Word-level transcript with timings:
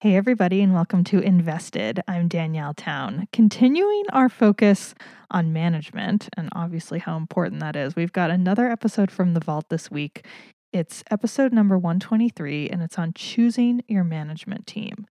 Hey, 0.00 0.14
everybody, 0.14 0.62
and 0.62 0.72
welcome 0.72 1.02
to 1.02 1.18
Invested. 1.18 2.04
I'm 2.06 2.28
Danielle 2.28 2.72
Town. 2.72 3.26
Continuing 3.32 4.04
our 4.12 4.28
focus 4.28 4.94
on 5.28 5.52
management 5.52 6.28
and 6.36 6.48
obviously 6.52 7.00
how 7.00 7.16
important 7.16 7.60
that 7.62 7.74
is, 7.74 7.96
we've 7.96 8.12
got 8.12 8.30
another 8.30 8.70
episode 8.70 9.10
from 9.10 9.34
the 9.34 9.40
Vault 9.40 9.70
this 9.70 9.90
week. 9.90 10.24
It's 10.72 11.02
episode 11.10 11.52
number 11.52 11.76
123, 11.76 12.68
and 12.68 12.80
it's 12.80 12.96
on 12.96 13.12
choosing 13.12 13.82
your 13.88 14.04
management 14.04 14.68
team. 14.68 15.08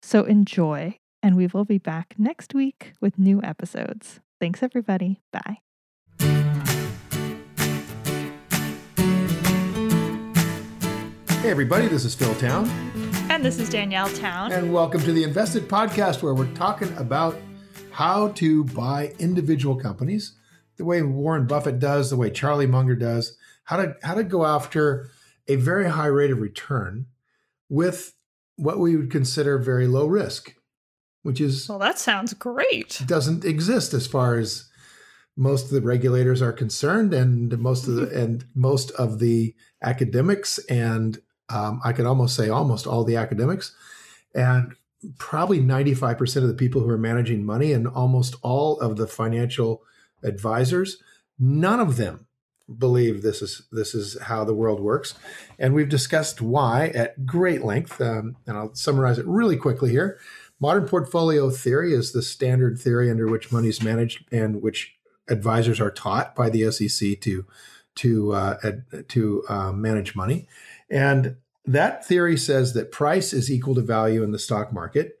So 0.00 0.24
enjoy, 0.24 0.96
and 1.22 1.36
we 1.36 1.46
will 1.46 1.66
be 1.66 1.76
back 1.76 2.14
next 2.16 2.54
week 2.54 2.94
with 2.98 3.18
new 3.18 3.42
episodes. 3.42 4.20
Thanks, 4.40 4.62
everybody. 4.62 5.20
Bye. 5.34 5.58
Hey, 11.42 11.50
everybody, 11.50 11.88
this 11.88 12.06
is 12.06 12.14
Phil 12.14 12.34
Town. 12.36 12.66
And 13.40 13.46
this 13.46 13.58
is 13.58 13.70
Danielle 13.70 14.10
Town. 14.10 14.52
And 14.52 14.70
welcome 14.70 15.00
to 15.00 15.12
the 15.12 15.24
Invested 15.24 15.66
Podcast, 15.66 16.22
where 16.22 16.34
we're 16.34 16.52
talking 16.52 16.94
about 16.98 17.40
how 17.90 18.28
to 18.32 18.64
buy 18.64 19.14
individual 19.18 19.76
companies 19.76 20.34
the 20.76 20.84
way 20.84 21.00
Warren 21.00 21.46
Buffett 21.46 21.78
does, 21.78 22.10
the 22.10 22.18
way 22.18 22.28
Charlie 22.28 22.66
Munger 22.66 22.94
does, 22.94 23.38
how 23.64 23.78
to, 23.78 23.96
how 24.02 24.12
to 24.12 24.24
go 24.24 24.44
after 24.44 25.08
a 25.48 25.56
very 25.56 25.88
high 25.88 26.08
rate 26.08 26.30
of 26.30 26.42
return 26.42 27.06
with 27.70 28.12
what 28.56 28.78
we 28.78 28.94
would 28.94 29.10
consider 29.10 29.56
very 29.56 29.86
low 29.86 30.04
risk, 30.04 30.54
which 31.22 31.40
is 31.40 31.66
well, 31.66 31.78
that 31.78 31.98
sounds 31.98 32.34
great. 32.34 33.00
Doesn't 33.06 33.46
exist 33.46 33.94
as 33.94 34.06
far 34.06 34.36
as 34.36 34.68
most 35.34 35.64
of 35.64 35.70
the 35.70 35.80
regulators 35.80 36.42
are 36.42 36.52
concerned, 36.52 37.14
and 37.14 37.58
most 37.58 37.88
of 37.88 37.94
the 37.94 38.04
mm-hmm. 38.04 38.18
and 38.18 38.44
most 38.54 38.90
of 38.90 39.18
the 39.18 39.54
academics, 39.82 40.58
and 40.68 41.20
um, 41.52 41.80
I 41.84 41.92
could 41.92 42.06
almost 42.06 42.36
say 42.36 42.48
almost 42.48 42.86
all 42.86 43.04
the 43.04 43.16
academics, 43.16 43.74
and 44.34 44.74
probably 45.18 45.60
ninety 45.60 45.94
five 45.94 46.18
percent 46.18 46.44
of 46.44 46.48
the 46.48 46.56
people 46.56 46.82
who 46.82 46.90
are 46.90 46.98
managing 46.98 47.44
money, 47.44 47.72
and 47.72 47.86
almost 47.86 48.36
all 48.42 48.80
of 48.80 48.96
the 48.96 49.06
financial 49.06 49.82
advisors, 50.22 51.02
none 51.38 51.80
of 51.80 51.96
them 51.96 52.26
believe 52.78 53.22
this 53.22 53.42
is 53.42 53.62
this 53.72 53.94
is 53.94 54.18
how 54.22 54.44
the 54.44 54.54
world 54.54 54.80
works, 54.80 55.14
and 55.58 55.74
we've 55.74 55.88
discussed 55.88 56.40
why 56.40 56.88
at 56.88 57.26
great 57.26 57.64
length. 57.64 58.00
Um, 58.00 58.36
and 58.46 58.56
I'll 58.56 58.74
summarize 58.74 59.18
it 59.18 59.26
really 59.26 59.56
quickly 59.56 59.90
here. 59.90 60.18
Modern 60.60 60.86
portfolio 60.86 61.50
theory 61.50 61.94
is 61.94 62.12
the 62.12 62.22
standard 62.22 62.78
theory 62.78 63.10
under 63.10 63.26
which 63.26 63.50
money 63.50 63.68
is 63.68 63.82
managed 63.82 64.24
and 64.30 64.60
which 64.60 64.94
advisors 65.28 65.80
are 65.80 65.90
taught 65.90 66.34
by 66.36 66.50
the 66.50 66.70
SEC 66.70 67.18
to 67.20 67.46
to 67.96 68.32
uh, 68.32 68.72
to 69.08 69.44
uh, 69.48 69.72
manage 69.72 70.14
money, 70.14 70.46
and 70.90 71.36
that 71.64 72.04
theory 72.04 72.36
says 72.36 72.72
that 72.74 72.90
price 72.90 73.32
is 73.32 73.50
equal 73.50 73.74
to 73.74 73.80
value 73.80 74.22
in 74.22 74.32
the 74.32 74.38
stock 74.38 74.72
market. 74.72 75.16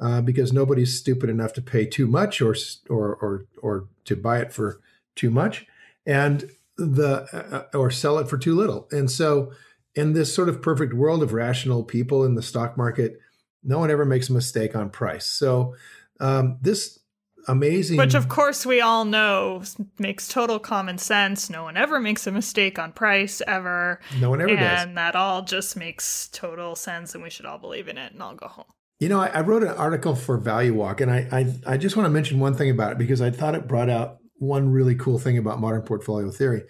Uh, 0.00 0.20
because 0.20 0.52
nobody's 0.52 0.96
stupid 0.96 1.28
enough 1.28 1.52
to 1.52 1.60
pay 1.60 1.84
too 1.84 2.06
much 2.06 2.40
or 2.40 2.54
or 2.88 3.16
or 3.16 3.46
or 3.60 3.88
to 4.04 4.14
buy 4.14 4.38
it 4.38 4.52
for 4.52 4.80
too 5.16 5.28
much, 5.28 5.66
and 6.06 6.52
the 6.76 7.26
uh, 7.32 7.76
or 7.76 7.90
sell 7.90 8.18
it 8.18 8.28
for 8.28 8.38
too 8.38 8.54
little. 8.54 8.86
And 8.92 9.10
so, 9.10 9.52
in 9.96 10.12
this 10.12 10.32
sort 10.32 10.48
of 10.48 10.62
perfect 10.62 10.94
world 10.94 11.20
of 11.20 11.32
rational 11.32 11.82
people 11.82 12.24
in 12.24 12.36
the 12.36 12.42
stock 12.42 12.76
market, 12.76 13.18
no 13.64 13.80
one 13.80 13.90
ever 13.90 14.04
makes 14.04 14.28
a 14.28 14.32
mistake 14.32 14.76
on 14.76 14.88
price. 14.88 15.26
So, 15.26 15.74
um, 16.20 16.58
this 16.62 17.00
amazing, 17.48 17.96
which 17.96 18.14
of 18.14 18.28
course 18.28 18.64
we 18.64 18.80
all 18.80 19.04
know 19.04 19.62
makes 19.98 20.28
total 20.28 20.58
common 20.58 20.98
sense. 20.98 21.50
No 21.50 21.64
one 21.64 21.76
ever 21.76 21.98
makes 21.98 22.26
a 22.26 22.30
mistake 22.30 22.78
on 22.78 22.92
price 22.92 23.42
ever. 23.46 24.00
No 24.20 24.30
one 24.30 24.40
ever 24.40 24.50
and 24.50 24.60
does, 24.60 24.82
and 24.84 24.96
that 24.98 25.16
all 25.16 25.42
just 25.42 25.76
makes 25.76 26.28
total 26.28 26.76
sense, 26.76 27.14
and 27.14 27.22
we 27.22 27.30
should 27.30 27.46
all 27.46 27.58
believe 27.58 27.88
in 27.88 27.98
it. 27.98 28.12
And 28.12 28.22
I'll 28.22 28.34
go 28.34 28.48
home. 28.48 28.66
You 29.00 29.08
know, 29.08 29.20
I, 29.20 29.28
I 29.28 29.40
wrote 29.40 29.62
an 29.62 29.70
article 29.70 30.14
for 30.14 30.38
Value 30.38 30.74
Walk, 30.74 31.00
and 31.00 31.10
I, 31.10 31.28
I 31.32 31.74
I 31.74 31.76
just 31.76 31.96
want 31.96 32.06
to 32.06 32.10
mention 32.10 32.38
one 32.38 32.54
thing 32.54 32.70
about 32.70 32.92
it 32.92 32.98
because 32.98 33.20
I 33.20 33.30
thought 33.30 33.54
it 33.54 33.66
brought 33.66 33.90
out 33.90 34.18
one 34.38 34.70
really 34.70 34.94
cool 34.94 35.18
thing 35.18 35.38
about 35.38 35.60
modern 35.60 35.82
portfolio 35.82 36.30
theory. 36.30 36.62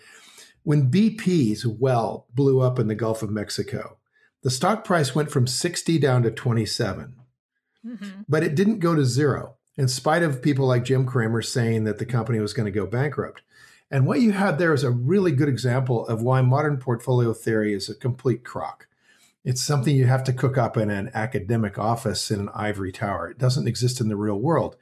When 0.63 0.91
BP's 0.91 1.67
well 1.67 2.27
blew 2.35 2.61
up 2.61 2.79
in 2.79 2.89
the 2.89 2.95
Gulf 2.95 3.23
of 3.23 3.31
Mexico, 3.31 3.99
the 4.43 4.51
stock 4.51 4.85
price 4.85 5.15
went 5.15 5.31
from 5.31 5.47
60 5.47 5.99
down 5.99 6.23
to 6.23 6.31
27. 6.31 7.15
Mm-hmm. 7.87 8.21
But 8.29 8.43
it 8.43 8.55
didn't 8.55 8.81
go 8.81 8.95
to 8.95 9.05
zero, 9.05 9.57
in 9.79 9.87
spite 9.87 10.25
of 10.25 10.43
people 10.43 10.67
like 10.67 10.85
Jim 10.85 11.07
Cramer 11.07 11.41
saying 11.41 11.85
that 11.85 11.99
the 11.99 12.05
company 12.05 12.41
was 12.41 12.53
going 12.53 12.67
to 12.67 12.73
go 12.73 12.85
bankrupt. 12.85 13.43
And 13.91 14.07
what 14.07 14.21
you 14.21 14.33
had 14.33 14.59
there 14.59 14.75
is 14.75 14.83
a 14.83 14.91
really 14.91 15.31
good 15.33 15.49
example 15.49 16.07
of 16.09 16.21
why 16.21 16.43
modern 16.43 16.79
portfolio 16.79 17.33
theory 17.33 17.73
is 17.73 17.89
a 17.89 17.95
complete 17.95 18.45
crock. 18.45 18.89
It's 19.45 19.63
something 19.63 19.95
you 19.95 20.07
have 20.07 20.25
to 20.25 20.33
cook 20.33 20.59
up 20.59 20.77
in 20.77 20.91
an 20.91 21.11
academic 21.15 21.79
office 21.79 22.31
in 22.31 22.41
an 22.41 22.51
ivory 22.55 22.91
tower. 22.91 23.31
It 23.31 23.39
doesn't 23.39 23.69
exist 23.69 24.01
in 24.01 24.09
the 24.09 24.17
real 24.17 24.39
world. 24.39 24.77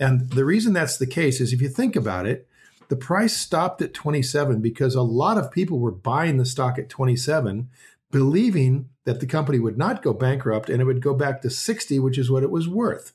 And 0.00 0.30
the 0.30 0.46
reason 0.46 0.72
that's 0.72 0.96
the 0.96 1.06
case 1.06 1.40
is 1.40 1.52
if 1.52 1.60
you 1.60 1.68
think 1.68 1.94
about 1.94 2.26
it, 2.26 2.48
the 2.88 2.96
price 2.96 3.36
stopped 3.36 3.82
at 3.82 3.92
27 3.92 4.62
because 4.62 4.94
a 4.94 5.02
lot 5.02 5.36
of 5.36 5.52
people 5.52 5.78
were 5.78 5.92
buying 5.92 6.38
the 6.38 6.46
stock 6.46 6.78
at 6.78 6.88
27, 6.88 7.68
believing 8.10 8.88
that 9.04 9.20
the 9.20 9.26
company 9.26 9.58
would 9.58 9.76
not 9.76 10.02
go 10.02 10.14
bankrupt 10.14 10.70
and 10.70 10.80
it 10.80 10.86
would 10.86 11.02
go 11.02 11.12
back 11.12 11.42
to 11.42 11.50
60, 11.50 11.98
which 11.98 12.16
is 12.16 12.30
what 12.30 12.42
it 12.42 12.50
was 12.50 12.66
worth. 12.66 13.12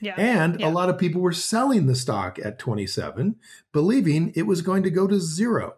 Yeah. 0.00 0.14
And 0.16 0.60
yeah. 0.60 0.68
a 0.68 0.70
lot 0.70 0.88
of 0.88 0.98
people 0.98 1.20
were 1.20 1.32
selling 1.32 1.86
the 1.86 1.94
stock 1.94 2.38
at 2.38 2.58
27, 2.58 3.36
believing 3.72 4.32
it 4.34 4.46
was 4.46 4.62
going 4.62 4.82
to 4.84 4.90
go 4.90 5.06
to 5.06 5.20
zero. 5.20 5.74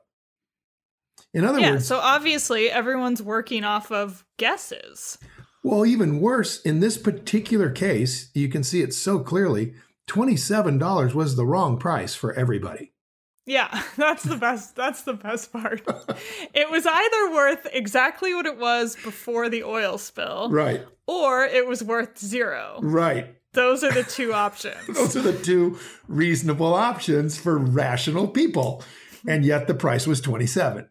In 1.32 1.44
other 1.44 1.60
yeah, 1.60 1.72
words, 1.72 1.86
so 1.86 1.98
obviously 1.98 2.70
everyone's 2.70 3.22
working 3.22 3.64
off 3.64 3.92
of 3.92 4.25
guesses. 4.36 5.19
Well, 5.62 5.86
even 5.86 6.20
worse, 6.20 6.60
in 6.62 6.80
this 6.80 6.97
particular 6.97 7.70
case, 7.70 8.30
you 8.34 8.48
can 8.48 8.64
see 8.64 8.82
it 8.82 8.94
so 8.94 9.20
clearly 9.20 9.75
$27 10.09 11.14
was 11.14 11.36
the 11.36 11.47
wrong 11.47 11.78
price 11.78 12.14
for 12.14 12.32
everybody. 12.32 12.92
Yeah, 13.47 13.82
that's 13.97 14.22
the 14.22 14.36
best. 14.36 14.76
That's 14.76 15.03
the 15.03 15.14
best 15.14 15.53
part. 15.53 15.82
it 16.54 16.70
was 16.70 16.86
either 16.86 17.30
worth 17.32 17.66
exactly 17.72 18.34
what 18.34 18.47
it 18.47 18.59
was 18.59 18.97
before 18.97 19.48
the 19.48 19.64
oil 19.64 19.98
spill, 19.98 20.50
right, 20.50 20.84
or 21.06 21.44
it 21.44 21.66
was 21.66 21.82
worth 21.82 22.19
zero. 22.19 22.78
Right. 22.82 23.36
Those 23.52 23.82
are 23.84 23.92
the 23.92 24.04
two 24.04 24.32
options. 24.46 24.86
Those 24.86 25.16
are 25.16 25.22
the 25.22 25.38
two 25.38 25.78
reasonable 26.08 26.74
options 26.74 27.38
for 27.38 27.58
rational 27.58 28.28
people. 28.28 28.82
And 29.26 29.44
yet 29.44 29.66
the 29.66 29.74
price 29.74 30.06
was 30.06 30.20
27. 30.20 30.88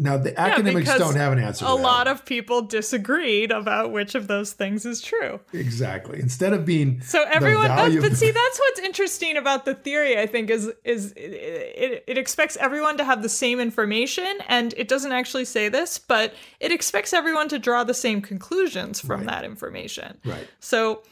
Now 0.00 0.16
the 0.16 0.38
academics 0.38 0.86
yeah, 0.88 0.98
don't 0.98 1.16
have 1.16 1.32
an 1.32 1.40
answer. 1.40 1.64
A 1.64 1.74
lot 1.74 2.06
of 2.06 2.24
people 2.24 2.62
disagreed 2.62 3.50
about 3.50 3.90
which 3.90 4.14
of 4.14 4.28
those 4.28 4.52
things 4.52 4.86
is 4.86 5.00
true. 5.02 5.40
Exactly. 5.52 6.20
Instead 6.20 6.52
of 6.52 6.64
being 6.64 7.00
so 7.00 7.24
everyone, 7.24 7.66
that's, 7.66 7.96
but 7.96 8.16
see, 8.16 8.30
that's 8.30 8.58
what's 8.60 8.78
interesting 8.80 9.36
about 9.36 9.64
the 9.64 9.74
theory. 9.74 10.16
I 10.16 10.26
think 10.26 10.50
is 10.50 10.70
is 10.84 11.12
it, 11.16 11.32
it, 11.32 12.04
it 12.06 12.16
expects 12.18 12.56
everyone 12.58 12.96
to 12.98 13.04
have 13.04 13.22
the 13.22 13.28
same 13.28 13.58
information, 13.58 14.38
and 14.46 14.72
it 14.76 14.86
doesn't 14.86 15.10
actually 15.10 15.44
say 15.44 15.68
this, 15.68 15.98
but 15.98 16.32
it 16.60 16.70
expects 16.70 17.12
everyone 17.12 17.48
to 17.48 17.58
draw 17.58 17.82
the 17.82 17.94
same 17.94 18.22
conclusions 18.22 19.00
from 19.00 19.22
Right. 19.22 19.30
that 19.30 19.44
information. 19.44 20.16
Right. 20.24 20.46
So 20.60 21.02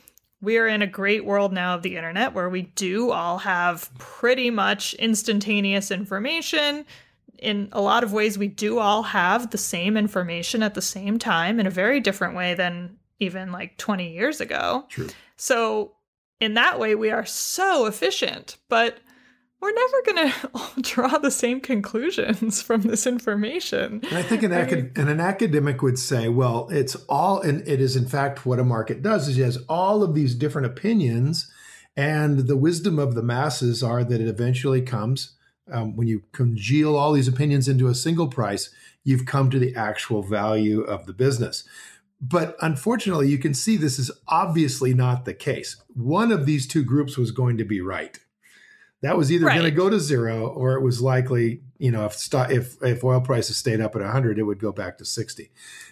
we 0.41 0.59
are 0.59 0.67
in 0.67 0.83
a 0.83 0.87
great 0.87 1.25
world 1.25 1.53
now 1.53 1.75
of 1.75 1.83
the 1.83 1.97
internet 1.97 2.35
where 2.35 2.49
we 2.49 2.63
do 2.63 3.11
all 3.11 3.39
have 3.39 3.91
pretty 3.99 4.51
much 4.51 4.95
instantaneous 4.95 5.91
information. 5.91 6.85
In 7.39 7.69
a 7.73 7.81
lot 7.81 8.05
of 8.05 8.13
ways, 8.13 8.39
we 8.39 8.49
do 8.49 8.79
all 8.79 9.03
have 9.03 9.51
the 9.51 9.59
same 9.59 9.97
information 9.97 10.63
at 10.63 10.75
the 10.75 10.83
same 10.83 11.19
time 11.19 11.59
in 11.59 11.67
a 11.67 11.71
very 11.71 12.01
different 12.01 12.35
way 12.35 12.55
than 12.55 12.97
even 13.19 13.51
like 13.51 13.77
20 13.79 14.13
years 14.13 14.41
ago. 14.41 14.85
True. 14.89 15.09
So, 15.37 15.93
in 16.39 16.55
that 16.55 16.79
way, 16.79 16.95
we 16.95 17.11
are 17.11 17.25
so 17.25 17.87
efficient, 17.87 18.59
but 18.69 18.99
we're 19.61 19.73
never 19.73 20.03
going 20.05 20.33
to 20.75 20.83
draw 20.83 21.19
the 21.19 21.31
same 21.31 21.61
conclusions 21.61 22.63
from 22.63 22.83
this 22.83 23.07
information. 23.07 24.01
And 24.09 24.19
I 24.19 24.23
think 24.23 24.43
an, 24.43 24.53
I 24.53 24.65
mean- 24.65 24.93
and 24.97 25.09
an 25.09 25.21
academic 25.21 25.83
would 25.83 25.99
say, 25.99 26.29
well, 26.29 26.69
it's 26.71 26.95
all, 27.09 27.41
and 27.41 27.67
it 27.67 27.81
is 27.81 27.97
in 27.97 28.07
fact 28.07 28.47
what 28.47 28.59
a 28.59 28.65
market 28.65 29.03
does 29.03 29.29
is 29.29 29.39
it 29.39 29.45
has 29.45 29.59
all 29.69 30.03
of 30.03 30.15
these 30.15 30.35
different 30.35 30.67
opinions, 30.67 31.51
and 31.97 32.41
the 32.41 32.57
wisdom 32.57 32.99
of 32.99 33.15
the 33.15 33.23
masses 33.23 33.83
are 33.83 34.05
that 34.05 34.21
it 34.21 34.29
eventually 34.29 34.83
comes 34.83 35.33
um, 35.73 35.97
when 35.97 36.07
you 36.07 36.23
congeal 36.33 36.95
all 36.97 37.13
these 37.13 37.29
opinions 37.29 37.69
into 37.69 37.89
a 37.89 37.95
single 37.95 38.29
price, 38.29 38.71
you've 39.03 39.27
come 39.27 39.51
to 39.51 39.59
the 39.59 39.75
actual 39.75 40.23
value 40.23 40.83
of 40.83 41.07
the 41.07 41.13
business. 41.13 41.65
but 42.21 42.57
unfortunately, 42.61 43.29
you 43.29 43.39
can 43.39 43.53
see 43.53 43.77
this 43.77 43.99
is 43.99 44.11
obviously 44.29 44.95
not 44.95 45.25
the 45.25 45.35
case. 45.35 45.77
One 45.95 46.33
of 46.33 46.47
these 46.47 46.67
two 46.67 46.83
groups 46.85 47.19
was 47.19 47.31
going 47.31 47.59
to 47.59 47.65
be 47.65 47.81
right. 47.81 48.19
That 49.03 49.17
was 49.17 49.31
either 49.31 49.47
right. 49.47 49.59
going 49.59 49.71
to 49.71 49.77
go 49.77 49.91
to 49.91 50.01
zero, 50.01 50.49
or 50.49 50.75
it 50.75 50.83
was 50.83 51.03
likely, 51.03 51.61
you 51.79 51.91
know, 51.91 52.07
if 52.07 52.15
st- 52.15 52.51
if 52.51 52.83
if 52.83 53.05
oil 53.05 53.21
prices 53.21 53.57
stayed 53.57 53.81
up 53.81 53.95
at 53.95 54.03
100, 54.03 54.39
it 54.39 54.45
would 54.45 54.59
go 54.59 54.73
back 54.73 54.99
to 54.99 55.05
60. 55.05 55.51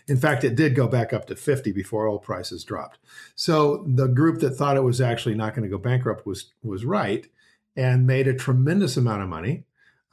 In 0.09 0.17
fact, 0.17 0.43
it 0.43 0.55
did 0.55 0.75
go 0.75 0.89
back 0.89 1.13
up 1.13 1.27
to 1.27 1.37
50 1.37 1.73
before 1.73 2.09
oil 2.09 2.19
prices 2.19 2.65
dropped. 2.65 2.99
So 3.35 3.85
the 3.87 4.09
group 4.09 4.41
that 4.41 4.53
thought 4.53 4.77
it 4.77 4.83
was 4.83 5.01
actually 5.01 5.35
not 5.35 5.55
going 5.55 5.65
to 5.65 5.69
go 5.69 5.79
bankrupt 5.79 6.27
was 6.27 6.51
was 6.63 6.85
right, 6.85 7.27
and 7.77 8.07
made 8.07 8.27
a 8.27 8.35
tremendous 8.35 8.97
amount 8.97 9.23
of 9.23 9.29
money 9.29 9.65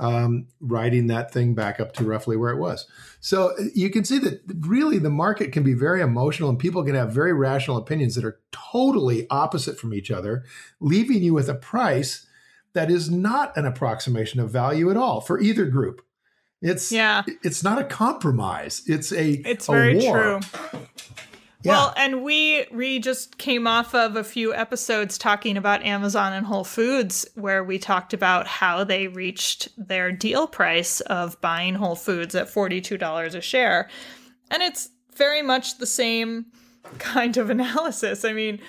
um, 0.01 0.47
riding 0.59 1.07
that 1.07 1.31
thing 1.31 1.53
back 1.53 1.79
up 1.79 1.93
to 1.93 2.03
roughly 2.03 2.35
where 2.35 2.51
it 2.51 2.59
was. 2.59 2.87
So 3.19 3.51
uh, 3.51 3.65
you 3.75 3.91
can 3.91 4.03
see 4.03 4.17
that 4.17 4.41
really 4.61 4.97
the 4.97 5.11
market 5.11 5.51
can 5.51 5.61
be 5.61 5.75
very 5.75 6.01
emotional 6.01 6.49
and 6.49 6.57
people 6.57 6.83
can 6.83 6.95
have 6.95 7.13
very 7.13 7.33
rational 7.33 7.77
opinions 7.77 8.15
that 8.15 8.25
are 8.25 8.39
totally 8.51 9.27
opposite 9.29 9.79
from 9.79 9.93
each 9.93 10.09
other, 10.09 10.43
leaving 10.79 11.21
you 11.21 11.35
with 11.35 11.47
a 11.47 11.53
price 11.53 12.25
that 12.73 12.89
is 12.89 13.09
not 13.09 13.55
an 13.57 13.65
approximation 13.65 14.39
of 14.39 14.49
value 14.49 14.89
at 14.89 14.97
all 14.97 15.21
for 15.21 15.39
either 15.39 15.65
group. 15.65 16.01
It's 16.61 16.91
yeah. 16.91 17.23
It's 17.43 17.63
not 17.63 17.79
a 17.79 17.83
compromise. 17.83 18.83
It's 18.85 19.11
a 19.11 19.31
it's 19.31 19.67
a 19.67 19.71
very 19.71 19.97
war. 19.97 20.39
true. 20.39 20.79
Yeah. 21.63 21.73
Well, 21.73 21.93
and 21.95 22.23
we 22.23 22.65
we 22.71 22.99
just 22.99 23.37
came 23.37 23.67
off 23.67 23.93
of 23.93 24.15
a 24.15 24.23
few 24.23 24.53
episodes 24.53 25.17
talking 25.17 25.57
about 25.57 25.83
Amazon 25.83 26.33
and 26.33 26.45
Whole 26.45 26.63
Foods 26.63 27.27
where 27.35 27.63
we 27.63 27.77
talked 27.77 28.13
about 28.13 28.47
how 28.47 28.83
they 28.83 29.07
reached 29.07 29.69
their 29.77 30.11
deal 30.11 30.47
price 30.47 31.01
of 31.01 31.39
buying 31.41 31.75
Whole 31.75 31.95
Foods 31.95 32.33
at 32.33 32.47
$42 32.47 33.35
a 33.35 33.41
share. 33.41 33.89
And 34.49 34.63
it's 34.63 34.89
very 35.15 35.43
much 35.43 35.77
the 35.77 35.85
same 35.85 36.47
kind 36.97 37.37
of 37.37 37.49
analysis. 37.51 38.25
I 38.25 38.33
mean, 38.33 38.59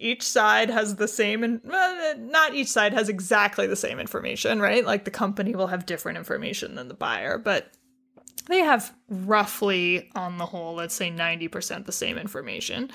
each 0.00 0.22
side 0.22 0.70
has 0.70 0.96
the 0.96 1.08
same 1.08 1.44
and 1.44 1.60
not 1.64 2.54
each 2.54 2.68
side 2.68 2.92
has 2.92 3.08
exactly 3.08 3.66
the 3.66 3.76
same 3.76 3.98
information, 3.98 4.60
right? 4.60 4.84
Like 4.84 5.04
the 5.04 5.10
company 5.10 5.54
will 5.54 5.66
have 5.68 5.86
different 5.86 6.18
information 6.18 6.74
than 6.74 6.88
the 6.88 6.94
buyer, 6.94 7.38
but 7.38 7.72
they 8.46 8.60
have 8.60 8.94
roughly 9.08 10.10
on 10.14 10.38
the 10.38 10.46
whole 10.46 10.74
let's 10.74 10.94
say 10.94 11.10
90% 11.10 11.84
the 11.84 11.92
same 11.92 12.16
information 12.16 12.90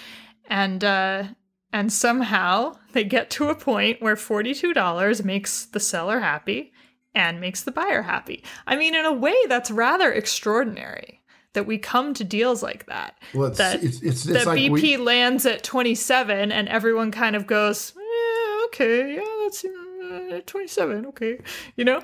and 0.48 0.84
uh 0.84 1.24
and 1.72 1.92
somehow 1.92 2.76
they 2.92 3.04
get 3.04 3.30
to 3.32 3.50
a 3.50 3.56
point 3.56 4.02
where 4.02 4.16
$42 4.16 5.26
makes 5.26 5.66
the 5.66 5.80
seller 5.80 6.20
happy 6.20 6.72
and 7.16 7.42
makes 7.42 7.64
the 7.64 7.72
buyer 7.72 8.04
happy. 8.04 8.44
I 8.68 8.76
mean, 8.76 8.96
in 8.96 9.06
a 9.06 9.14
way, 9.14 9.36
that's 9.48 9.72
rather 9.72 10.12
extraordinary 10.12 11.23
that 11.54 11.66
we 11.66 11.78
come 11.78 12.14
to 12.16 12.24
deals 12.24 12.62
like 12.62 12.86
that. 12.88 13.18
Well, 13.34 13.48
it's, 13.48 13.58
that 13.58 13.84
it's, 13.84 14.02
it's, 14.02 14.24
that 14.24 14.46
like 14.46 14.60
BP 14.60 14.72
we... 14.72 14.98
lands 14.98 15.46
at 15.46 15.64
27 15.64 16.52
and 16.52 16.68
everyone 16.68 17.12
kind 17.12 17.36
of 17.36 17.48
goes, 17.48 17.94
eh, 17.96 18.66
okay, 18.66 19.16
yeah, 19.16 19.44
that's 19.44 19.66
uh, 19.66 20.42
27, 20.46 21.06
okay. 21.08 21.40
You 21.76 21.86
know? 21.86 22.02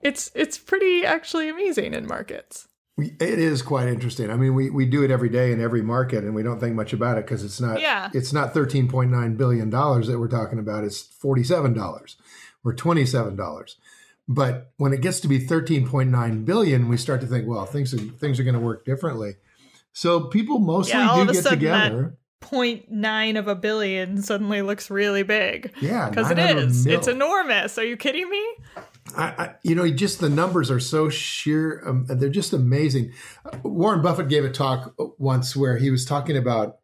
It's 0.00 0.30
it's 0.34 0.58
pretty 0.58 1.04
actually 1.04 1.48
amazing 1.48 1.94
in 1.94 2.06
markets. 2.06 2.68
It 2.98 3.20
is 3.20 3.62
quite 3.62 3.86
interesting. 3.86 4.30
I 4.30 4.36
mean, 4.36 4.54
we, 4.54 4.70
we 4.70 4.84
do 4.84 5.04
it 5.04 5.10
every 5.10 5.28
day 5.28 5.52
in 5.52 5.60
every 5.60 5.82
market, 5.82 6.24
and 6.24 6.34
we 6.34 6.42
don't 6.42 6.58
think 6.58 6.74
much 6.74 6.92
about 6.92 7.16
it 7.16 7.26
because 7.26 7.44
it's 7.44 7.60
not 7.60 7.80
yeah. 7.80 8.10
it's 8.12 8.32
not 8.32 8.54
thirteen 8.54 8.88
point 8.88 9.10
nine 9.10 9.36
billion 9.36 9.70
dollars 9.70 10.08
that 10.08 10.18
we're 10.18 10.28
talking 10.28 10.58
about. 10.58 10.84
It's 10.84 11.02
forty 11.02 11.44
seven 11.44 11.74
dollars 11.74 12.16
or 12.64 12.72
twenty 12.72 13.06
seven 13.06 13.36
dollars. 13.36 13.76
But 14.28 14.72
when 14.76 14.92
it 14.92 15.00
gets 15.00 15.20
to 15.20 15.28
be 15.28 15.38
thirteen 15.38 15.88
point 15.88 16.10
nine 16.10 16.44
billion, 16.44 16.88
we 16.88 16.96
start 16.98 17.20
to 17.22 17.26
think, 17.26 17.48
well, 17.48 17.64
things 17.64 17.94
are, 17.94 17.98
things 17.98 18.38
are 18.38 18.44
going 18.44 18.54
to 18.54 18.60
work 18.60 18.84
differently. 18.84 19.36
So 19.92 20.20
people 20.24 20.58
mostly 20.58 21.00
yeah, 21.00 21.24
do 21.24 21.32
get 21.32 21.44
together. 21.44 22.18
0.9 22.40 23.38
of 23.38 23.48
a 23.48 23.54
billion 23.54 24.22
suddenly 24.22 24.62
looks 24.62 24.90
really 24.90 25.22
big. 25.22 25.72
Yeah, 25.80 26.08
because 26.08 26.30
it 26.30 26.38
is. 26.38 26.86
Mil. 26.86 26.96
It's 26.96 27.08
enormous. 27.08 27.76
Are 27.78 27.84
you 27.84 27.96
kidding 27.96 28.30
me? 28.30 28.46
I, 29.16 29.24
I, 29.24 29.54
you 29.64 29.74
know, 29.74 29.88
just 29.90 30.20
the 30.20 30.28
numbers 30.28 30.70
are 30.70 30.80
so 30.80 31.08
sheer. 31.08 31.82
Um, 31.86 32.06
they're 32.08 32.28
just 32.28 32.52
amazing. 32.52 33.12
Warren 33.64 34.02
Buffett 34.02 34.28
gave 34.28 34.44
a 34.44 34.50
talk 34.50 34.94
once 35.18 35.56
where 35.56 35.78
he 35.78 35.90
was 35.90 36.04
talking 36.04 36.36
about, 36.36 36.78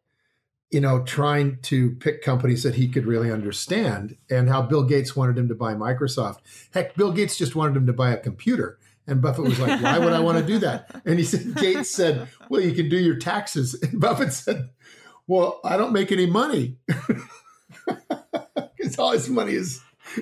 you 0.71 0.81
know, 0.81 1.03
trying 1.03 1.59
to 1.61 1.91
pick 1.95 2.21
companies 2.21 2.63
that 2.63 2.75
he 2.75 2.87
could 2.87 3.05
really 3.05 3.31
understand 3.31 4.17
and 4.29 4.49
how 4.49 4.61
Bill 4.61 4.83
Gates 4.83 5.15
wanted 5.15 5.37
him 5.37 5.47
to 5.47 5.55
buy 5.55 5.73
Microsoft. 5.73 6.39
Heck, 6.73 6.95
Bill 6.95 7.11
Gates 7.11 7.37
just 7.37 7.55
wanted 7.55 7.77
him 7.77 7.87
to 7.87 7.93
buy 7.93 8.11
a 8.11 8.17
computer. 8.17 8.79
And 9.07 9.21
Buffett 9.21 9.45
was 9.45 9.59
like, 9.59 9.81
why 9.81 9.99
would 9.99 10.13
I 10.13 10.19
want 10.19 10.39
to 10.39 10.43
do 10.43 10.57
that? 10.59 10.89
And 11.05 11.19
he 11.19 11.25
said, 11.25 11.55
Gates 11.55 11.91
said, 11.91 12.27
well, 12.49 12.61
you 12.61 12.73
can 12.73 12.89
do 12.89 12.97
your 12.97 13.17
taxes. 13.17 13.79
And 13.83 14.01
Buffett 14.01 14.33
said, 14.33 14.69
well, 15.27 15.59
I 15.63 15.77
don't 15.77 15.93
make 15.93 16.11
any 16.11 16.25
money. 16.25 16.77
Because 18.77 18.99
all 18.99 19.11
his 19.11 19.29
money 19.29 19.53
is 19.53 19.81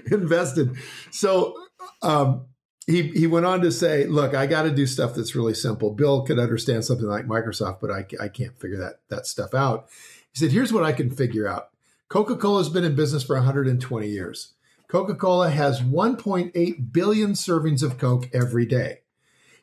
invested. 0.10 0.75
So 1.12 1.54
um, 2.01 2.46
he 2.88 3.10
he 3.10 3.28
went 3.28 3.46
on 3.46 3.62
to 3.62 3.72
say, 3.72 4.06
"Look, 4.06 4.34
I 4.34 4.48
got 4.48 4.63
to 4.63 4.72
do 4.72 4.86
stuff 4.86 5.16
that's 5.16 5.36
really 5.36 5.54
simple. 5.54 5.92
Bill 5.92 6.24
could 6.24 6.39
understand 6.39 6.86
something 6.86 7.07
like 7.07 7.25
Microsoft, 7.25 7.80
but 7.81 7.92
I, 7.92 8.06
I 8.19 8.28
can't 8.28 8.57
figure 8.60 8.78
that 8.78 9.00
that 9.10 9.25
stuff 9.25 9.54
out." 9.54 9.89
He 10.34 10.40
said, 10.40 10.52
"Here's 10.52 10.74
what 10.74 10.84
I 10.84 10.92
can 10.92 11.10
figure 11.10 11.48
out. 11.48 11.70
Coca-Cola 12.10 12.60
has 12.60 12.70
been 12.70 12.84
in 12.84 12.96
business 12.96 13.24
for 13.24 13.36
120 13.36 14.08
years. 14.08 14.54
Coca-Cola 14.88 15.50
has 15.50 15.82
1.8 15.82 16.94
billion 16.94 17.32
servings 17.32 17.82
of 17.82 17.98
Coke 17.98 18.30
every 18.34 18.66
day. 18.66 19.00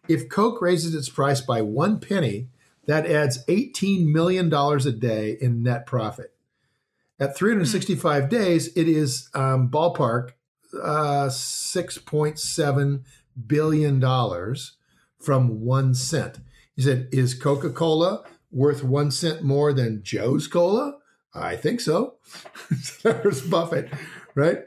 If 0.08 0.28
Coke 0.28 0.60
raises 0.60 0.94
its 0.94 1.08
price 1.08 1.40
by 1.40 1.62
one 1.62 2.00
penny, 2.00 2.48
that 2.86 3.06
adds 3.06 3.44
18 3.46 4.12
million 4.12 4.48
dollars 4.48 4.86
a 4.86 4.92
day 4.92 5.36
in 5.40 5.62
net 5.62 5.86
profit. 5.86 6.34
At 7.20 7.36
365 7.36 8.28
days, 8.28 8.68
it 8.76 8.88
is 8.88 9.28
um, 9.34 9.68
ballpark 9.70 10.30
uh, 10.74 11.26
$6.7 11.26 13.04
billion 13.46 14.54
from 15.18 15.60
one 15.60 15.94
cent. 15.94 16.40
He 16.74 16.82
said, 16.82 17.08
Is 17.12 17.34
Coca 17.34 17.70
Cola 17.70 18.24
worth 18.50 18.82
one 18.82 19.10
cent 19.10 19.42
more 19.42 19.72
than 19.72 20.02
Joe's 20.02 20.46
Cola? 20.46 20.96
I 21.34 21.56
think 21.56 21.80
so. 21.80 22.14
There's 23.02 23.42
Buffett, 23.42 23.90
right? 24.34 24.64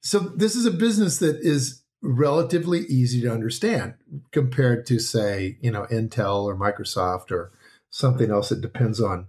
So 0.00 0.20
this 0.20 0.54
is 0.54 0.66
a 0.66 0.70
business 0.70 1.18
that 1.18 1.36
is 1.40 1.82
relatively 2.02 2.80
easy 2.80 3.20
to 3.22 3.32
understand 3.32 3.94
compared 4.30 4.86
to, 4.86 5.00
say, 5.00 5.58
you 5.60 5.70
know, 5.70 5.86
Intel 5.90 6.44
or 6.44 6.56
Microsoft 6.56 7.32
or 7.32 7.50
something 7.90 8.30
else 8.30 8.50
that 8.50 8.60
depends 8.60 9.00
on 9.00 9.26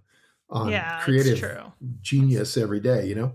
on 0.50 0.70
yeah, 0.70 1.00
creative 1.02 1.62
genius 2.02 2.56
every 2.56 2.80
day, 2.80 3.06
you 3.06 3.16
know. 3.16 3.34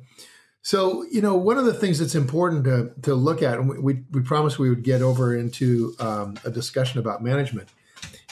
So, 0.62 1.04
you 1.10 1.20
know, 1.20 1.34
one 1.34 1.58
of 1.58 1.64
the 1.64 1.74
things 1.74 1.98
that's 1.98 2.14
important 2.14 2.64
to, 2.64 2.92
to 3.02 3.14
look 3.14 3.42
at, 3.42 3.58
and 3.58 3.68
we, 3.82 4.04
we 4.12 4.22
promised 4.22 4.58
we 4.58 4.70
would 4.70 4.84
get 4.84 5.02
over 5.02 5.36
into 5.36 5.94
um, 5.98 6.36
a 6.44 6.50
discussion 6.50 7.00
about 7.00 7.22
management, 7.22 7.68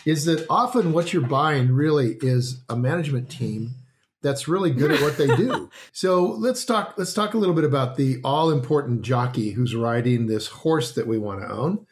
is 0.04 0.25
that 0.25 0.47
often 0.49 0.92
what 0.92 1.12
you're 1.12 1.23
buying 1.23 1.73
really 1.73 2.16
is 2.21 2.62
a 2.69 2.76
management 2.76 3.30
team 3.30 3.75
that's 4.23 4.49
really 4.49 4.71
good 4.71 4.90
at 4.90 5.00
what 5.00 5.16
they 5.16 5.26
do. 5.37 5.71
so 5.92 6.25
let's 6.25 6.64
talk 6.64 6.95
let's 6.97 7.14
talk 7.14 7.35
a 7.35 7.38
little 7.38 7.54
bit 7.54 7.64
about 7.64 7.97
the 7.97 8.21
all 8.23 8.50
important 8.50 9.02
jockey 9.02 9.50
who's 9.50 9.75
riding 9.75 10.26
this 10.26 10.49
horse 10.49 10.92
that 10.92 11.07
we 11.07 11.19
want 11.19 11.40
to 11.40 11.50
own. 11.50 11.87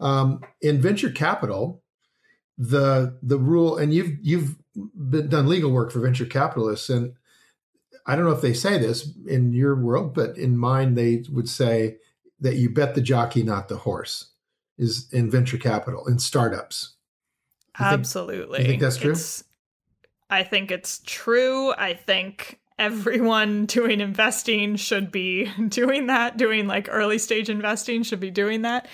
Um, 0.00 0.42
in 0.60 0.80
venture 0.80 1.10
capital, 1.10 1.82
the 2.56 3.18
the 3.22 3.38
rule, 3.38 3.76
and 3.76 3.92
you've 3.92 4.18
you've 4.22 4.56
been, 4.74 5.28
done 5.28 5.48
legal 5.48 5.70
work 5.70 5.90
for 5.90 6.00
venture 6.00 6.26
capitalists, 6.26 6.90
and 6.90 7.14
I 8.06 8.16
don't 8.16 8.24
know 8.24 8.32
if 8.32 8.42
they 8.42 8.54
say 8.54 8.78
this 8.78 9.08
in 9.26 9.52
your 9.52 9.74
world, 9.74 10.14
but 10.14 10.36
in 10.36 10.56
mine, 10.56 10.94
they 10.94 11.24
would 11.30 11.48
say 11.48 11.96
that 12.40 12.56
you 12.56 12.70
bet 12.70 12.94
the 12.94 13.02
jockey, 13.02 13.42
not 13.42 13.68
the 13.68 13.76
horse, 13.76 14.30
is 14.78 15.06
in 15.12 15.30
venture 15.30 15.58
capital, 15.58 16.06
in 16.06 16.18
startups. 16.18 16.96
You 17.80 17.86
Absolutely. 17.86 18.58
Think, 18.58 18.66
you 18.66 18.72
think 18.72 18.82
that's 18.82 18.96
true? 18.96 19.12
It's, 19.12 19.44
I 20.28 20.42
think 20.42 20.70
it's 20.70 21.00
true. 21.04 21.72
I 21.72 21.94
think 21.94 22.60
everyone 22.78 23.66
doing 23.66 24.00
investing 24.00 24.76
should 24.76 25.10
be 25.10 25.50
doing 25.68 26.06
that, 26.06 26.36
doing 26.36 26.66
like 26.66 26.88
early 26.90 27.18
stage 27.18 27.48
investing 27.48 28.02
should 28.02 28.20
be 28.20 28.30
doing 28.30 28.62
that. 28.62 28.88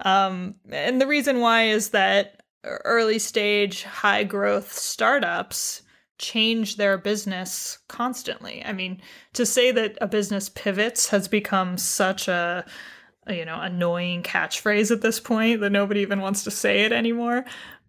Um, 0.00 0.54
and 0.70 1.00
the 1.00 1.06
reason 1.06 1.40
why 1.40 1.64
is 1.64 1.90
that 1.90 2.42
early 2.64 3.18
stage, 3.18 3.84
high 3.84 4.24
growth 4.24 4.72
startups 4.72 5.82
change 6.18 6.76
their 6.76 6.98
business 6.98 7.78
constantly. 7.88 8.62
I 8.64 8.72
mean, 8.72 9.00
to 9.32 9.46
say 9.46 9.72
that 9.72 9.96
a 10.00 10.06
business 10.06 10.50
pivots 10.50 11.08
has 11.08 11.28
become 11.28 11.78
such 11.78 12.28
a, 12.28 12.64
a, 13.26 13.34
you 13.34 13.44
know, 13.44 13.58
annoying 13.58 14.22
catchphrase 14.22 14.90
at 14.90 15.00
this 15.00 15.18
point 15.18 15.60
that 15.60 15.70
nobody 15.70 16.00
even 16.00 16.20
wants 16.20 16.44
to 16.44 16.50
say 16.50 16.84
it 16.84 16.92
anymore. 16.92 17.44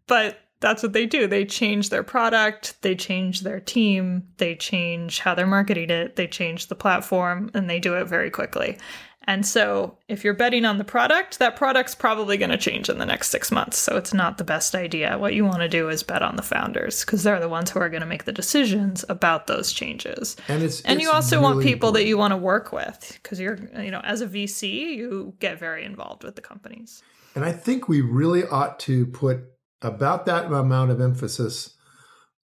But 0.08 0.40
that's 0.62 0.84
what 0.84 0.94
they 0.94 1.06
do. 1.06 1.28
They 1.28 1.44
change 1.44 1.90
their 1.90 2.04
product, 2.04 2.82
they 2.82 2.96
change 2.96 3.42
their 3.42 3.60
team, 3.60 4.28
they 4.38 4.56
change 4.56 5.20
how 5.20 5.36
they're 5.36 5.48
marketing 5.48 5.90
it, 5.90 6.16
they 6.16 6.28
change 6.28 6.68
the 6.68 6.76
platform, 6.76 7.50
and 7.54 7.70
they 7.70 7.80
do 7.80 7.96
it 7.96 8.06
very 8.06 8.30
quickly. 8.30 8.78
And 9.26 9.46
so, 9.46 9.98
if 10.08 10.24
you're 10.24 10.34
betting 10.34 10.66
on 10.66 10.80
the 10.80 10.84
product, 10.84 11.38
that 11.38 11.56
product's 11.56 11.94
probably 11.94 12.38
going 12.38 12.50
to 12.50 12.58
change 12.58 12.90
in 12.90 12.98
the 12.98 13.06
next 13.06 13.30
six 13.30 13.52
months. 13.52 13.78
So, 13.78 13.96
it's 13.96 14.16
not 14.16 14.40
the 14.40 14.44
best 14.44 14.74
idea. 14.74 15.18
What 15.18 15.36
you 15.36 15.46
want 15.46 15.60
to 15.60 15.70
do 15.70 15.90
is 15.90 16.02
bet 16.02 16.24
on 16.24 16.38
the 16.38 16.42
founders 16.42 17.06
because 17.06 17.22
they're 17.22 17.40
the 17.40 17.48
ones 17.48 17.70
who 17.70 17.80
are 17.80 17.90
going 17.90 18.02
to 18.02 18.08
make 18.08 18.26
the 18.26 18.32
decisions 18.32 19.06
about 19.10 19.46
those 19.46 19.72
changes. 19.72 20.38
And 20.48 20.64
it's 20.64 20.82
and 20.82 20.96
it's 20.98 21.04
you 21.04 21.12
also 21.12 21.40
really 21.40 21.54
want 21.54 21.64
people 21.64 21.90
important. 21.90 22.04
that 22.04 22.08
you 22.08 22.18
want 22.18 22.32
to 22.32 22.38
work 22.38 22.72
with 22.72 23.20
because 23.22 23.40
you're, 23.40 23.60
you 23.80 23.92
know, 23.92 24.02
as 24.04 24.22
a 24.22 24.28
VC, 24.28 24.96
you 24.96 25.36
get 25.40 25.60
very 25.60 25.86
involved 25.86 26.24
with 26.24 26.36
the 26.36 26.42
companies. 26.42 27.04
And 27.36 27.46
I 27.46 27.52
think 27.52 27.88
we 27.88 28.02
really 28.02 28.44
ought 28.46 28.80
to 28.82 29.06
put 29.06 29.51
about 29.82 30.26
that 30.26 30.46
amount 30.46 30.92
of 30.92 31.02
emphasis, 31.02 31.76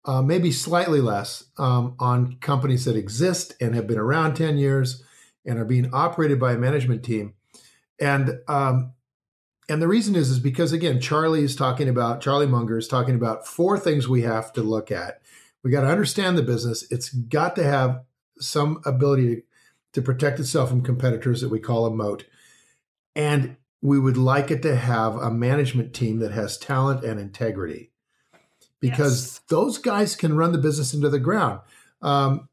uh, 0.05 0.21
maybe 0.21 0.51
slightly 0.51 1.01
less, 1.01 1.45
um, 1.57 1.95
on 1.99 2.37
companies 2.37 2.85
that 2.85 2.95
exist 2.95 3.53
and 3.59 3.75
have 3.75 3.87
been 3.87 3.97
around 3.97 4.35
10 4.35 4.57
years 4.57 5.03
and 5.45 5.59
are 5.59 5.65
being 5.65 5.93
operated 5.93 6.39
by 6.39 6.53
a 6.53 6.57
management 6.57 7.03
team. 7.03 7.33
And 7.99 8.39
um, 8.47 8.93
and 9.69 9.81
the 9.81 9.87
reason 9.87 10.15
is 10.15 10.29
is 10.29 10.39
because 10.39 10.71
again, 10.71 11.01
Charlie 11.01 11.43
is 11.43 11.55
talking 11.55 11.89
about 11.89 12.21
Charlie 12.21 12.47
Munger 12.47 12.77
is 12.77 12.87
talking 12.87 13.15
about 13.15 13.47
four 13.47 13.77
things 13.79 14.07
we 14.07 14.21
have 14.21 14.53
to 14.53 14.61
look 14.61 14.91
at. 14.91 15.21
We 15.63 15.71
got 15.71 15.81
to 15.81 15.87
understand 15.87 16.37
the 16.37 16.43
business. 16.43 16.89
It's 16.91 17.09
got 17.09 17.55
to 17.55 17.63
have 17.63 18.01
some 18.39 18.81
ability 18.85 19.35
to, 19.35 19.41
to 19.93 20.01
protect 20.01 20.39
itself 20.39 20.69
from 20.69 20.83
competitors 20.83 21.41
that 21.41 21.49
we 21.49 21.59
call 21.59 21.85
a 21.85 21.91
moat. 21.91 22.25
And 23.15 23.57
we 23.81 23.99
would 23.99 24.17
like 24.17 24.49
it 24.51 24.61
to 24.63 24.75
have 24.75 25.15
a 25.15 25.29
management 25.31 25.93
team 25.93 26.19
that 26.19 26.31
has 26.31 26.57
talent 26.57 27.03
and 27.03 27.19
integrity 27.19 27.91
because 28.79 29.25
Yes. 29.25 29.41
those 29.49 29.77
guys 29.77 30.15
can 30.15 30.35
run 30.35 30.51
the 30.51 30.57
business 30.57 30.93
into 30.93 31.09
the 31.09 31.19
ground 31.19 31.59
um, 32.01 32.47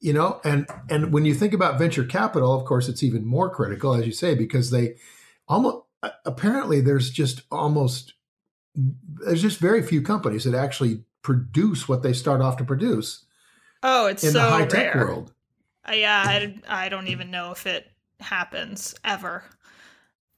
you 0.00 0.12
know 0.12 0.40
and 0.44 0.66
and 0.88 1.12
when 1.12 1.24
you 1.24 1.34
think 1.34 1.52
about 1.52 1.78
venture 1.78 2.04
capital 2.04 2.54
of 2.54 2.64
course 2.64 2.88
it's 2.88 3.02
even 3.02 3.24
more 3.24 3.50
critical 3.50 3.92
as 3.94 4.06
you 4.06 4.12
say 4.12 4.34
because 4.34 4.70
they 4.70 4.94
almost 5.46 5.78
apparently 6.24 6.80
there's 6.80 7.10
just 7.10 7.42
almost 7.50 8.14
there's 8.74 9.42
just 9.42 9.58
very 9.58 9.82
few 9.82 10.00
companies 10.00 10.44
that 10.44 10.54
actually 10.54 11.02
produce 11.22 11.88
what 11.88 12.02
they 12.02 12.12
start 12.12 12.40
off 12.40 12.56
to 12.56 12.64
produce 12.64 13.24
Oh, 13.82 14.06
it's 14.06 14.24
in 14.24 14.32
so 14.32 14.40
the 14.40 14.44
high 14.44 14.66
tech 14.66 14.94
world 14.94 15.32
Uh, 15.88 15.92
yeah, 15.92 16.22
I, 16.68 16.86
I 16.86 16.88
don't 16.88 17.08
even 17.08 17.30
know 17.30 17.52
if 17.52 17.66
it 17.66 17.86
happens 18.20 18.94
ever. 19.04 19.44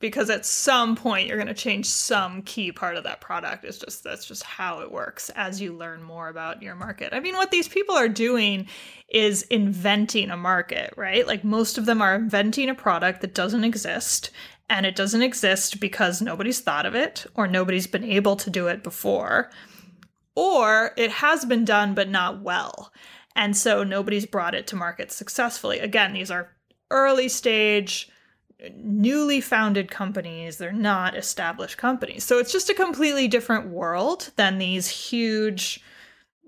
Because 0.00 0.30
at 0.30 0.46
some 0.46 0.96
point 0.96 1.28
you're 1.28 1.36
going 1.36 1.46
to 1.46 1.54
change 1.54 1.86
some 1.86 2.42
key 2.42 2.72
part 2.72 2.96
of 2.96 3.04
that 3.04 3.20
product. 3.20 3.64
It's 3.64 3.78
just 3.78 4.02
that's 4.02 4.24
just 4.24 4.42
how 4.42 4.80
it 4.80 4.90
works 4.90 5.30
as 5.36 5.60
you 5.60 5.72
learn 5.72 6.02
more 6.02 6.28
about 6.28 6.62
your 6.62 6.74
market. 6.74 7.12
I 7.12 7.20
mean, 7.20 7.36
what 7.36 7.50
these 7.50 7.68
people 7.68 7.94
are 7.94 8.08
doing 8.08 8.66
is 9.08 9.42
inventing 9.42 10.30
a 10.30 10.36
market, 10.36 10.94
right? 10.96 11.26
Like 11.26 11.44
most 11.44 11.76
of 11.76 11.84
them 11.86 12.00
are 12.00 12.14
inventing 12.14 12.70
a 12.70 12.74
product 12.74 13.20
that 13.20 13.34
doesn't 13.34 13.64
exist, 13.64 14.30
and 14.70 14.86
it 14.86 14.96
doesn't 14.96 15.22
exist 15.22 15.80
because 15.80 16.22
nobody's 16.22 16.60
thought 16.60 16.86
of 16.86 16.94
it 16.94 17.26
or 17.34 17.46
nobody's 17.46 17.86
been 17.86 18.04
able 18.04 18.36
to 18.36 18.50
do 18.50 18.68
it 18.68 18.82
before 18.82 19.50
or 20.34 20.92
it 20.96 21.10
has 21.10 21.44
been 21.44 21.64
done 21.64 21.94
but 21.94 22.08
not 22.08 22.40
well. 22.40 22.92
And 23.36 23.56
so 23.56 23.84
nobody's 23.84 24.26
brought 24.26 24.54
it 24.54 24.66
to 24.68 24.76
market 24.76 25.12
successfully. 25.12 25.78
Again, 25.78 26.12
these 26.12 26.30
are 26.30 26.52
early 26.90 27.28
stage, 27.28 28.08
newly 28.76 29.40
founded 29.40 29.90
companies. 29.90 30.56
They're 30.56 30.72
not 30.72 31.16
established 31.16 31.78
companies. 31.78 32.24
So 32.24 32.38
it's 32.38 32.52
just 32.52 32.70
a 32.70 32.74
completely 32.74 33.28
different 33.28 33.68
world 33.68 34.30
than 34.36 34.58
these 34.58 34.88
huge, 34.88 35.80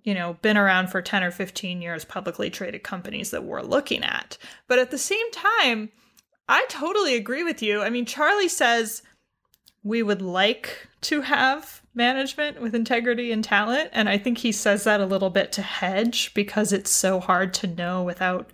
you 0.02 0.14
know, 0.14 0.36
been 0.42 0.56
around 0.56 0.88
for 0.88 1.00
10 1.02 1.22
or 1.22 1.30
15 1.30 1.80
years 1.80 2.04
publicly 2.04 2.50
traded 2.50 2.82
companies 2.82 3.30
that 3.30 3.44
we're 3.44 3.62
looking 3.62 4.04
at. 4.04 4.36
But 4.68 4.78
at 4.78 4.90
the 4.90 4.98
same 4.98 5.30
time, 5.30 5.90
I 6.48 6.66
totally 6.68 7.14
agree 7.14 7.44
with 7.44 7.62
you. 7.62 7.82
I 7.82 7.90
mean, 7.90 8.04
Charlie 8.04 8.48
says 8.48 9.02
we 9.82 10.02
would 10.02 10.22
like 10.22 10.88
to 11.02 11.22
have 11.22 11.82
management 11.94 12.60
with 12.60 12.74
integrity 12.74 13.32
and 13.32 13.42
talent. 13.42 13.90
And 13.92 14.08
I 14.08 14.18
think 14.18 14.38
he 14.38 14.52
says 14.52 14.84
that 14.84 15.00
a 15.00 15.06
little 15.06 15.30
bit 15.30 15.52
to 15.52 15.62
hedge 15.62 16.32
because 16.34 16.72
it's 16.72 16.90
so 16.90 17.20
hard 17.20 17.52
to 17.54 17.66
know 17.66 18.02
without 18.02 18.50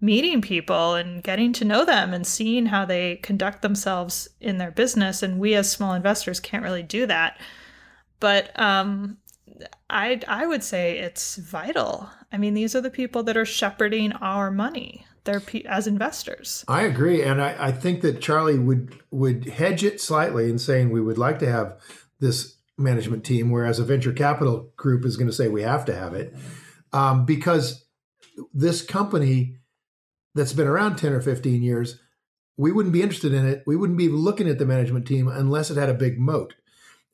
meeting 0.00 0.40
people 0.40 0.94
and 0.94 1.22
getting 1.22 1.52
to 1.52 1.64
know 1.64 1.84
them 1.84 2.14
and 2.14 2.26
seeing 2.26 2.66
how 2.66 2.84
they 2.84 3.16
conduct 3.16 3.62
themselves 3.62 4.28
in 4.40 4.58
their 4.58 4.70
business. 4.70 5.22
And 5.22 5.38
we 5.38 5.54
as 5.54 5.70
small 5.70 5.94
investors 5.94 6.40
can't 6.40 6.62
really 6.62 6.84
do 6.84 7.06
that. 7.06 7.40
But 8.20 8.58
um, 8.58 9.18
I 9.90 10.20
I 10.28 10.46
would 10.46 10.62
say 10.62 10.98
it's 10.98 11.36
vital. 11.36 12.08
I 12.32 12.38
mean, 12.38 12.54
these 12.54 12.74
are 12.74 12.80
the 12.80 12.90
people 12.90 13.22
that 13.24 13.36
are 13.36 13.44
shepherding 13.44 14.12
our 14.12 14.50
money. 14.50 15.04
They're 15.24 15.40
pe- 15.40 15.64
as 15.64 15.86
investors. 15.86 16.64
I 16.68 16.82
agree, 16.82 17.22
and 17.22 17.42
I, 17.42 17.68
I 17.68 17.72
think 17.72 18.00
that 18.02 18.20
Charlie 18.20 18.58
would 18.58 18.98
would 19.10 19.44
hedge 19.44 19.84
it 19.84 20.00
slightly 20.00 20.48
in 20.48 20.58
saying 20.58 20.90
we 20.90 21.00
would 21.00 21.18
like 21.18 21.38
to 21.40 21.50
have 21.50 21.78
this 22.20 22.56
management 22.76 23.24
team, 23.24 23.50
whereas 23.50 23.78
a 23.78 23.84
venture 23.84 24.12
capital 24.12 24.70
group 24.76 25.04
is 25.04 25.16
going 25.16 25.26
to 25.28 25.32
say 25.32 25.48
we 25.48 25.62
have 25.62 25.84
to 25.84 25.94
have 25.94 26.14
it 26.14 26.34
um, 26.92 27.24
because 27.24 27.84
this 28.54 28.82
company 28.82 29.57
that's 30.34 30.52
been 30.52 30.66
around 30.66 30.96
ten 30.96 31.12
or 31.12 31.20
fifteen 31.20 31.62
years, 31.62 32.00
we 32.56 32.72
wouldn't 32.72 32.92
be 32.92 33.02
interested 33.02 33.32
in 33.32 33.46
it. 33.46 33.62
We 33.66 33.76
wouldn't 33.76 33.98
be 33.98 34.08
looking 34.08 34.48
at 34.48 34.58
the 34.58 34.66
management 34.66 35.06
team 35.06 35.28
unless 35.28 35.70
it 35.70 35.76
had 35.76 35.88
a 35.88 35.94
big 35.94 36.18
moat, 36.18 36.54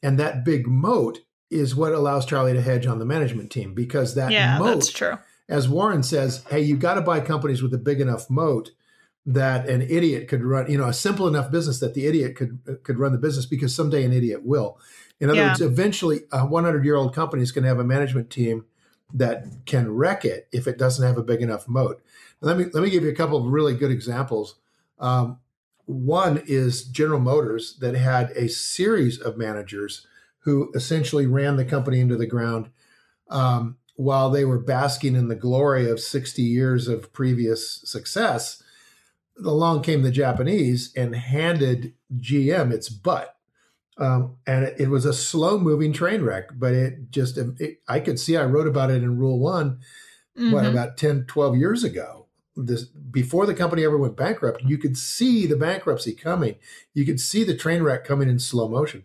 and 0.02 0.18
that 0.18 0.44
big 0.44 0.66
moat 0.66 1.20
is 1.50 1.74
what 1.76 1.92
allows 1.92 2.26
Charlie 2.26 2.54
to 2.54 2.62
hedge 2.62 2.86
on 2.86 2.98
the 2.98 3.04
management 3.04 3.50
team 3.50 3.74
because 3.74 4.14
that 4.14 4.32
yeah, 4.32 4.58
moat 4.58 4.74
that's 4.74 4.92
true. 4.92 5.18
as 5.48 5.68
Warren 5.68 6.02
says, 6.02 6.42
hey, 6.50 6.60
you 6.60 6.76
got 6.76 6.94
to 6.94 7.00
buy 7.00 7.20
companies 7.20 7.62
with 7.62 7.72
a 7.74 7.78
big 7.78 8.00
enough 8.00 8.28
moat 8.28 8.70
that 9.26 9.68
an 9.68 9.82
idiot 9.82 10.28
could 10.28 10.42
run, 10.42 10.70
you 10.70 10.76
know, 10.76 10.88
a 10.88 10.92
simple 10.92 11.26
enough 11.28 11.50
business 11.50 11.80
that 11.80 11.94
the 11.94 12.06
idiot 12.06 12.36
could 12.36 12.58
could 12.82 12.98
run 12.98 13.12
the 13.12 13.18
business 13.18 13.46
because 13.46 13.74
someday 13.74 14.04
an 14.04 14.12
idiot 14.12 14.44
will. 14.44 14.78
In 15.20 15.30
other 15.30 15.40
Yeah. 15.40 15.48
words, 15.48 15.60
eventually 15.60 16.22
a 16.32 16.44
100 16.44 16.84
year 16.84 16.96
old 16.96 17.14
company 17.14 17.42
is 17.42 17.52
going 17.52 17.62
to 17.62 17.68
have 17.68 17.78
a 17.78 17.84
management 17.84 18.30
team 18.30 18.64
that 19.14 19.46
can 19.64 19.92
wreck 19.92 20.24
it 20.24 20.48
if 20.52 20.66
it 20.66 20.76
doesn't 20.76 21.06
have 21.06 21.16
a 21.16 21.22
big 21.22 21.40
enough 21.40 21.68
moat. 21.68 22.02
And 22.40 22.48
let 22.48 22.58
me 22.58 22.66
let 22.74 22.82
me 22.82 22.90
give 22.90 23.04
you 23.04 23.10
a 23.10 23.14
couple 23.14 23.38
of 23.38 23.52
really 23.52 23.74
good 23.74 23.90
examples. 23.90 24.56
Um, 24.98 25.38
one 25.86 26.42
is 26.46 26.84
General 26.84 27.20
Motors 27.20 27.76
that 27.78 27.94
had 27.94 28.30
a 28.30 28.48
series 28.48 29.20
of 29.20 29.36
managers 29.36 30.06
who 30.40 30.70
essentially 30.74 31.26
ran 31.26 31.56
the 31.56 31.64
company 31.64 32.00
into 32.00 32.16
the 32.16 32.26
ground 32.26 32.70
um, 33.30 33.76
while 33.96 34.30
they 34.30 34.44
were 34.44 34.58
basking 34.58 35.14
in 35.14 35.28
the 35.28 35.34
glory 35.34 35.88
of 35.88 36.00
60 36.00 36.42
years 36.42 36.88
of 36.88 37.12
previous 37.12 37.80
success. 37.84 38.62
Along 39.44 39.82
came 39.82 40.02
the 40.02 40.10
Japanese 40.10 40.92
and 40.96 41.14
handed 41.14 41.94
GM 42.18 42.72
its 42.72 42.88
butt. 42.88 43.36
Um, 43.96 44.36
and 44.46 44.64
it, 44.64 44.80
it 44.80 44.88
was 44.90 45.04
a 45.04 45.12
slow 45.12 45.58
moving 45.58 45.92
train 45.92 46.22
wreck, 46.22 46.50
but 46.54 46.74
it 46.74 47.10
just, 47.10 47.38
it, 47.38 47.80
I 47.86 48.00
could 48.00 48.18
see, 48.18 48.36
I 48.36 48.44
wrote 48.44 48.66
about 48.66 48.90
it 48.90 49.02
in 49.02 49.18
Rule 49.18 49.38
One, 49.38 49.78
what, 50.34 50.64
Mhm. 50.64 50.70
about 50.70 50.96
10, 50.96 51.26
12 51.26 51.56
years 51.56 51.84
ago. 51.84 52.26
This 52.56 52.84
before 52.84 53.46
the 53.46 53.54
company 53.54 53.84
ever 53.84 53.98
went 53.98 54.16
bankrupt, 54.16 54.62
you 54.62 54.78
could 54.78 54.96
see 54.96 55.44
the 55.46 55.56
bankruptcy 55.56 56.12
coming. 56.12 56.54
You 56.92 57.04
could 57.04 57.18
see 57.18 57.42
the 57.42 57.56
train 57.56 57.82
wreck 57.82 58.04
coming 58.04 58.28
in 58.28 58.38
slow 58.38 58.68
motion. 58.68 59.02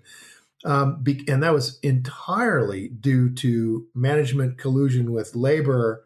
Um, 0.66 1.02
be, 1.02 1.24
and 1.28 1.42
that 1.42 1.54
was 1.54 1.80
entirely 1.82 2.90
due 2.90 3.30
to 3.36 3.88
management 3.96 4.58
collusion 4.58 5.14
with 5.14 5.36
labor 5.36 6.04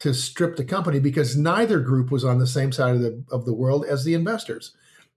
to 0.00 0.12
strip 0.12 0.56
the 0.56 0.64
company 0.64 0.98
because 0.98 1.36
neither 1.36 1.80
group 1.80 2.10
was 2.10 2.24
on 2.24 2.38
the 2.38 2.46
same 2.46 2.72
side 2.72 2.94
of 2.96 3.00
the 3.00 3.22
of 3.30 3.46
the 3.46 3.54
world 3.54 3.84
as 3.86 4.04
the 4.04 4.14
investors. 4.14 4.74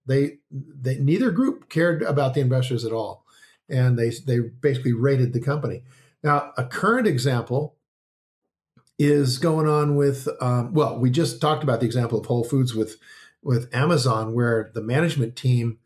They, 0.07 0.37
they 0.49 0.97
neither 0.97 1.31
group 1.31 1.69
cared 1.69 2.01
about 2.01 2.33
the 2.33 2.39
investors 2.41 2.85
at 2.85 2.93
all, 2.93 3.25
and 3.69 3.99
they 3.99 4.09
they 4.25 4.39
basically 4.39 4.93
raided 4.93 5.33
the 5.33 5.41
company. 5.41 5.83
Now, 6.23 6.53
a 6.57 6.63
current 6.65 7.07
example 7.07 7.75
is 8.97 9.37
going 9.37 9.67
on 9.67 9.95
with 9.95 10.27
um, 10.41 10.73
well, 10.73 10.97
we 10.97 11.09
just 11.09 11.39
talked 11.41 11.63
about 11.63 11.79
the 11.81 11.85
example 11.85 12.19
of 12.19 12.25
Whole 12.25 12.43
Foods 12.43 12.73
with 12.73 12.97
with 13.43 13.73
Amazon, 13.73 14.33
where 14.33 14.71
the 14.73 14.81
management 14.81 15.35
team 15.35 15.77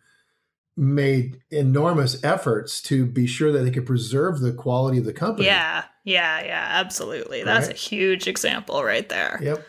made 0.78 1.42
enormous 1.52 2.24
efforts 2.24 2.82
to 2.82 3.06
be 3.06 3.28
sure 3.28 3.52
that 3.52 3.60
they 3.60 3.72
could 3.72 3.86
preserve 3.86 4.40
the 4.40 4.54
quality 4.54 4.98
of 4.98 5.06
the 5.06 5.14
company. 5.14 5.46
Yeah, 5.46 5.84
yeah, 6.06 6.44
yeah, 6.44 6.68
absolutely. 6.72 7.44
That's 7.44 7.68
Right. 7.68 7.76
a 7.76 7.80
huge 7.80 8.28
example 8.28 8.84
right 8.84 9.08
there. 9.10 9.40
Yep. 9.44 9.68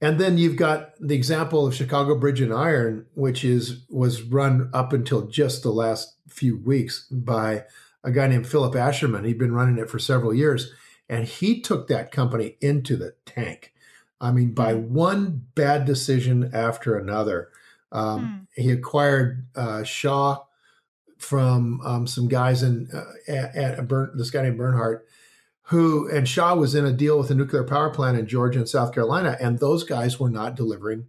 And 0.00 0.18
then 0.20 0.36
you've 0.36 0.56
got 0.56 0.92
the 1.00 1.14
example 1.14 1.66
of 1.66 1.74
Chicago 1.74 2.18
Bridge 2.18 2.40
and 2.40 2.52
Iron, 2.52 3.06
which 3.14 3.44
is 3.44 3.84
was 3.88 4.22
run 4.22 4.70
up 4.74 4.92
until 4.92 5.26
just 5.26 5.62
the 5.62 5.70
last 5.70 6.16
few 6.28 6.58
weeks 6.58 7.06
by 7.10 7.64
a 8.04 8.10
guy 8.10 8.26
named 8.26 8.46
Philip 8.46 8.74
Asherman. 8.74 9.24
He'd 9.24 9.38
been 9.38 9.54
running 9.54 9.78
it 9.78 9.88
for 9.88 9.98
several 9.98 10.34
years, 10.34 10.72
and 11.08 11.26
he 11.26 11.60
took 11.60 11.88
that 11.88 12.12
company 12.12 12.56
into 12.60 12.96
the 12.96 13.14
tank. 13.24 13.72
I 14.20 14.32
mean, 14.32 14.52
by 14.52 14.74
one 14.74 15.46
bad 15.54 15.84
decision 15.84 16.50
after 16.52 16.96
another. 16.96 17.48
Um, 17.92 18.48
He 18.56 18.70
acquired 18.70 19.46
uh, 19.54 19.84
Shaw 19.84 20.44
from 21.18 21.80
um, 21.82 22.06
some 22.06 22.28
guys 22.28 22.62
in 22.62 22.88
uh, 22.92 23.04
at, 23.28 23.54
at 23.54 23.88
Bern, 23.88 24.12
this 24.16 24.30
guy 24.30 24.42
named 24.42 24.58
Bernhard, 24.58 25.02
who 25.68 26.08
and 26.08 26.28
Shaw 26.28 26.54
was 26.54 26.74
in 26.74 26.86
a 26.86 26.92
deal 26.92 27.18
with 27.18 27.30
a 27.30 27.34
nuclear 27.34 27.64
power 27.64 27.90
plant 27.90 28.16
in 28.16 28.26
Georgia 28.26 28.60
and 28.60 28.68
South 28.68 28.94
Carolina, 28.94 29.36
and 29.40 29.58
those 29.58 29.82
guys 29.82 30.20
were 30.20 30.30
not 30.30 30.54
delivering 30.54 31.06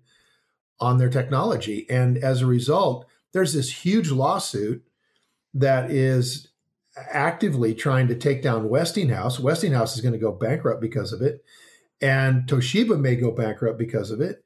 on 0.80 0.98
their 0.98 1.10
technology. 1.10 1.86
And 1.90 2.18
as 2.18 2.42
a 2.42 2.48
result, 2.48 3.06
there's 3.34 3.54
this 3.54 3.86
huge 3.86 4.10
lawsuit 4.10 4.84
that 5.54 5.92
is 5.92 6.48
actively 7.12 7.76
trying 7.76 8.08
to 8.08 8.16
take 8.16 8.42
down 8.42 8.70
Westinghouse. 8.70 9.40
Westinghouse 9.40 9.96
is 9.96 10.02
going 10.02 10.14
to 10.14 10.20
go 10.20 10.32
bankrupt 10.32 10.82
because 10.82 11.14
of 11.14 11.22
it. 11.22 11.44
And 12.02 12.48
Toshiba 12.48 13.00
may 13.00 13.16
go 13.16 13.32
bankrupt 13.32 13.78
because 13.78 14.10
of 14.10 14.22
it. 14.22 14.44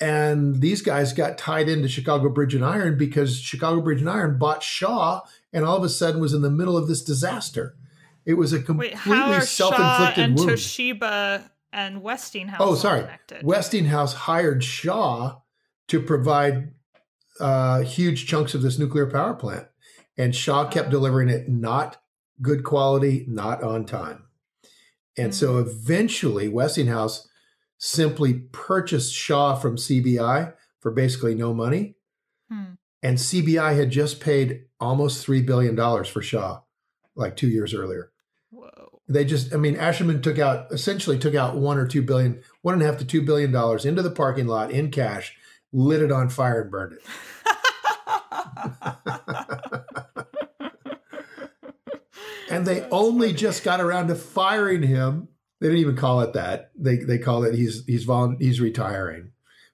And 0.00 0.62
these 0.62 0.80
guys 0.80 1.12
got 1.12 1.36
tied 1.36 1.68
into 1.68 1.88
Chicago 1.88 2.30
Bridge 2.30 2.54
and 2.54 2.64
Iron 2.64 2.96
because 2.96 3.38
Chicago 3.38 3.82
Bridge 3.82 4.00
and 4.00 4.08
Iron 4.08 4.38
bought 4.38 4.62
Shaw 4.62 5.20
and 5.52 5.66
all 5.66 5.76
of 5.76 5.84
a 5.84 5.90
sudden 5.90 6.20
was 6.20 6.32
in 6.32 6.40
the 6.40 6.50
middle 6.50 6.78
of 6.78 6.88
this 6.88 7.02
disaster. 7.04 7.76
It 8.30 8.34
was 8.34 8.52
a 8.52 8.62
completely 8.62 8.96
Wait, 8.96 9.42
self-inflicted 9.42 10.24
and 10.24 10.38
wound. 10.38 10.50
Toshiba 10.50 11.50
and 11.72 12.00
Westinghouse. 12.00 12.60
Oh, 12.60 12.76
sorry. 12.76 13.00
connected? 13.02 13.42
Westinghouse 13.44 14.14
hired 14.14 14.62
Shaw 14.62 15.40
to 15.88 16.00
provide 16.00 16.72
uh, 17.40 17.80
huge 17.80 18.26
chunks 18.28 18.54
of 18.54 18.62
this 18.62 18.78
nuclear 18.78 19.10
power 19.10 19.34
plant, 19.34 19.66
and 20.16 20.34
Shaw 20.36 20.68
kept 20.68 20.88
Oh. 20.88 20.90
delivering 20.92 21.28
it 21.28 21.48
not 21.48 22.00
good 22.40 22.62
quality, 22.64 23.24
not 23.28 23.62
on 23.64 23.84
time. 23.84 24.24
And 25.16 25.34
so 25.34 25.54
Hmm. 25.62 25.68
eventually, 25.68 26.46
Westinghouse 26.48 27.26
simply 27.78 28.34
purchased 28.52 29.12
Shaw 29.12 29.56
from 29.56 29.76
CBI 29.76 30.52
for 30.78 30.90
basically 30.92 31.34
no 31.34 31.52
money. 31.52 31.96
Hmm. 32.48 32.74
And 33.02 33.18
CBI 33.18 33.72
had 33.72 33.90
just 33.90 34.20
paid 34.20 34.66
almost 34.78 35.26
$3 35.26 35.44
billion 35.44 35.76
for 36.04 36.22
Shaw 36.22 36.60
like 37.16 37.36
two 37.36 37.48
years 37.48 37.74
earlier. 37.74 38.09
They 39.10 39.24
just, 39.24 39.52
I 39.52 39.56
mean, 39.56 39.74
Asherman 39.76 40.22
took 40.22 40.38
out, 40.38 40.70
essentially 40.70 41.18
took 41.18 41.34
out 41.34 41.56
one 41.56 41.78
or 41.78 41.86
two 41.86 42.00
billion, 42.00 42.40
one 42.62 42.74
and 42.74 42.82
a 42.82 42.86
half 42.86 42.98
to 42.98 43.04
two 43.04 43.22
billion 43.22 43.50
dollars 43.50 43.84
into 43.84 44.02
the 44.02 44.10
parking 44.10 44.46
lot 44.46 44.70
in 44.70 44.90
cash, 44.92 45.36
lit 45.72 46.00
it 46.00 46.12
on 46.12 46.28
fire 46.28 46.62
and 46.62 46.70
burned 46.70 46.92
it. 46.94 47.02
And 52.50 52.66
they 52.66 52.80
That's 52.80 52.92
only 52.92 53.28
funny. 53.28 53.38
just 53.38 53.62
got 53.62 53.80
around 53.80 54.08
to 54.08 54.16
firing 54.16 54.82
him. 54.82 55.28
They 55.60 55.68
didn't 55.68 55.80
even 55.82 55.96
call 55.96 56.20
it 56.22 56.32
that. 56.32 56.72
They 56.76 56.96
they 56.96 57.18
call 57.18 57.44
it 57.44 57.54
he's 57.54 57.84
he's 57.86 58.02
vol- 58.04 58.34
he's 58.40 58.60
retiring. 58.60 59.30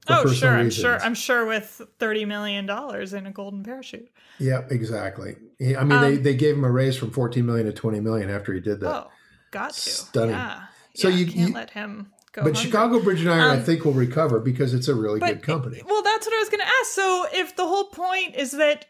Oh, 0.08 0.30
sure. 0.30 0.50
I'm 0.50 0.66
reasons. 0.66 0.74
sure. 0.82 0.98
I'm 1.00 1.14
sure 1.14 1.46
with 1.46 1.80
thirty 1.98 2.26
million 2.26 2.66
dollars 2.66 3.14
in 3.14 3.26
a 3.26 3.32
golden 3.32 3.62
parachute. 3.62 4.10
Yeah, 4.38 4.62
exactly. 4.70 5.36
He- 5.58 5.74
I 5.74 5.84
mean, 5.84 6.00
they, 6.02 6.16
Um, 6.16 6.22
they 6.22 6.34
gave 6.34 6.54
him 6.56 6.64
a 6.64 6.70
raise 6.70 6.96
from 6.98 7.10
14 7.12 7.46
million 7.46 7.64
to 7.66 7.72
20 7.72 8.00
million 8.00 8.28
after 8.28 8.52
he 8.52 8.60
did 8.60 8.80
that. 8.80 9.06
Oh, 9.06 9.10
got 9.50 9.72
to. 9.74 9.80
Stunning. 9.90 10.30
Yeah. 10.30 10.62
So 10.94 11.08
Yeah, 11.08 11.16
you- 11.16 11.26
can't 11.26 11.48
you- 11.50 11.54
let 11.54 11.70
him 11.70 12.12
go. 12.32 12.42
but 12.42 12.54
hungry. 12.54 12.62
Chicago 12.62 13.00
Bridge 13.00 13.20
and 13.20 13.30
Iron, 13.30 13.42
I 13.42 13.56
Um, 13.56 13.62
think, 13.64 13.84
will 13.84 13.92
recover 13.92 14.40
because 14.40 14.74
it's 14.74 14.88
a 14.88 14.94
really 14.94 15.20
But- 15.20 15.26
good 15.34 15.42
company. 15.42 15.82
Well, 15.86 16.02
that's 16.02 16.26
what 16.26 16.34
I 16.34 16.38
was 16.40 16.48
going 16.48 16.60
to 16.60 16.66
ask. 16.80 16.90
So, 16.92 17.26
if 17.32 17.54
the 17.56 17.66
whole 17.66 17.84
point 17.90 18.34
is 18.36 18.52
that 18.52 18.86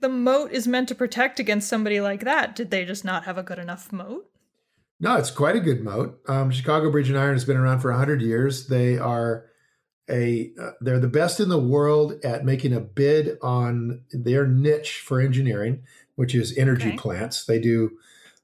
the 0.00 0.08
moat 0.08 0.50
is 0.52 0.66
meant 0.66 0.88
to 0.88 0.94
protect 0.94 1.38
against 1.38 1.68
somebody 1.68 2.00
like 2.00 2.24
that, 2.24 2.56
did 2.56 2.70
they 2.70 2.84
just 2.84 3.04
not 3.04 3.24
have 3.24 3.38
a 3.38 3.42
good 3.42 3.58
enough 3.58 3.92
moat? 3.92 4.26
No, 5.00 5.16
it's 5.16 5.30
quite 5.30 5.56
a 5.56 5.60
good 5.60 5.82
moat. 5.82 6.20
Um, 6.28 6.50
Chicago 6.50 6.90
Bridge 6.90 7.08
and 7.08 7.18
Iron 7.18 7.34
has 7.34 7.44
been 7.44 7.56
around 7.56 7.80
for 7.80 7.90
100 7.90 8.22
years. 8.22 8.66
They 8.68 8.98
are 8.98 9.46
a 10.10 10.52
uh, 10.60 10.70
they're 10.80 10.98
the 10.98 11.06
best 11.08 11.38
in 11.40 11.48
the 11.48 11.58
world 11.60 12.14
at 12.24 12.44
making 12.44 12.72
a 12.72 12.80
bid 12.80 13.38
on 13.40 14.02
their 14.12 14.46
niche 14.46 15.00
for 15.04 15.20
engineering, 15.20 15.82
which 16.16 16.34
is 16.34 16.56
energy 16.58 16.88
Okay. 16.88 16.96
plants. 16.96 17.44
They 17.44 17.60
do 17.60 17.92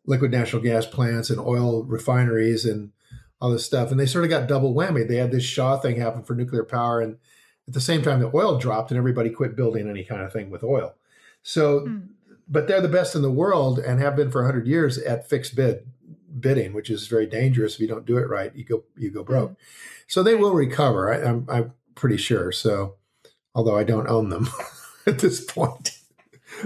liquid 0.08 0.32
natural 0.32 0.62
gas 0.62 0.86
plants 0.86 1.30
and 1.30 1.38
oil 1.38 1.84
refineries 1.84 2.64
and 2.64 2.90
all 3.40 3.50
this 3.50 3.64
stuff. 3.64 3.90
And 3.90 4.00
they 4.00 4.06
sort 4.06 4.24
of 4.24 4.30
got 4.30 4.48
double 4.48 4.74
whammy. 4.74 5.06
They 5.06 5.16
had 5.16 5.30
this 5.30 5.44
Shaw 5.44 5.76
thing 5.78 6.00
happen 6.00 6.24
for 6.24 6.34
nuclear 6.34 6.64
power, 6.64 7.00
and 7.00 7.18
at 7.68 7.74
the 7.74 7.80
same 7.80 8.02
time, 8.02 8.20
the 8.20 8.30
oil 8.34 8.58
dropped, 8.58 8.90
and 8.90 8.98
everybody 8.98 9.30
quit 9.30 9.54
building 9.54 9.88
any 9.88 10.02
kind 10.02 10.22
of 10.22 10.32
thing 10.32 10.50
with 10.50 10.64
oil. 10.64 10.94
So 11.42 11.80
Hmm. 11.80 11.98
but 12.48 12.66
they're 12.66 12.80
the 12.80 12.88
best 12.88 13.14
in 13.14 13.22
the 13.22 13.30
world 13.30 13.78
and 13.78 14.00
have 14.00 14.16
been 14.16 14.30
for 14.30 14.42
100 14.42 14.66
years 14.66 14.96
at 14.98 15.28
fixed 15.28 15.54
bid 15.54 15.86
bidding 16.40 16.72
which 16.72 16.88
is 16.90 17.06
very 17.06 17.26
dangerous 17.26 17.74
if 17.74 17.80
you 17.80 17.88
don't 17.88 18.06
do 18.06 18.16
it 18.18 18.28
right 18.28 18.54
you 18.54 18.64
go 18.64 18.84
you 18.96 19.10
go 19.10 19.22
broke 19.24 19.56
so 20.06 20.22
they 20.22 20.34
will 20.34 20.52
recover 20.54 21.12
I, 21.12 21.28
I'm, 21.28 21.46
I'm 21.48 21.72
pretty 21.94 22.16
sure 22.16 22.52
so 22.52 22.94
although 23.54 23.76
i 23.76 23.82
don't 23.84 24.08
own 24.08 24.28
them 24.28 24.48
at 25.06 25.18
this 25.18 25.40
point 25.44 25.97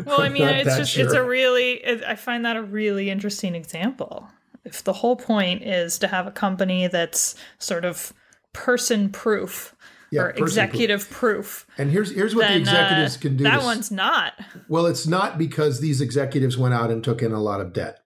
Well, 0.04 0.20
I 0.20 0.28
mean, 0.36 0.48
it's 0.48 0.76
just, 0.76 0.96
it's 0.96 1.12
a 1.12 1.22
really, 1.22 1.72
it, 1.74 2.02
I 2.04 2.14
find 2.16 2.44
that 2.44 2.56
a 2.56 2.62
really 2.62 3.10
interesting 3.10 3.54
example. 3.54 4.28
If 4.64 4.84
the 4.84 4.92
whole 4.92 5.16
point 5.16 5.62
is 5.62 5.98
to 5.98 6.06
have 6.08 6.26
a 6.26 6.30
company 6.30 6.86
that's 6.86 7.34
sort 7.58 7.84
of 7.84 8.12
person 8.52 9.08
proof 9.10 9.74
Yeah, 10.10 10.22
or 10.22 10.30
executive 10.30 11.08
proof, 11.10 11.66
and 11.78 11.90
here's 11.90 12.14
here's 12.14 12.34
what 12.34 12.46
the 12.48 12.56
executives 12.58 13.16
uh, 13.16 13.20
can 13.20 13.36
do 13.36 13.44
that 13.44 13.58
to- 13.60 13.64
one's 13.64 13.90
not. 13.90 14.34
Well, 14.68 14.86
it's 14.86 15.06
not 15.06 15.36
because 15.38 15.80
these 15.80 16.00
executives 16.00 16.56
went 16.56 16.74
out 16.74 16.90
and 16.90 17.02
took 17.02 17.22
in 17.22 17.32
a 17.32 17.40
lot 17.40 17.60
of 17.60 17.72
debt. 17.72 17.98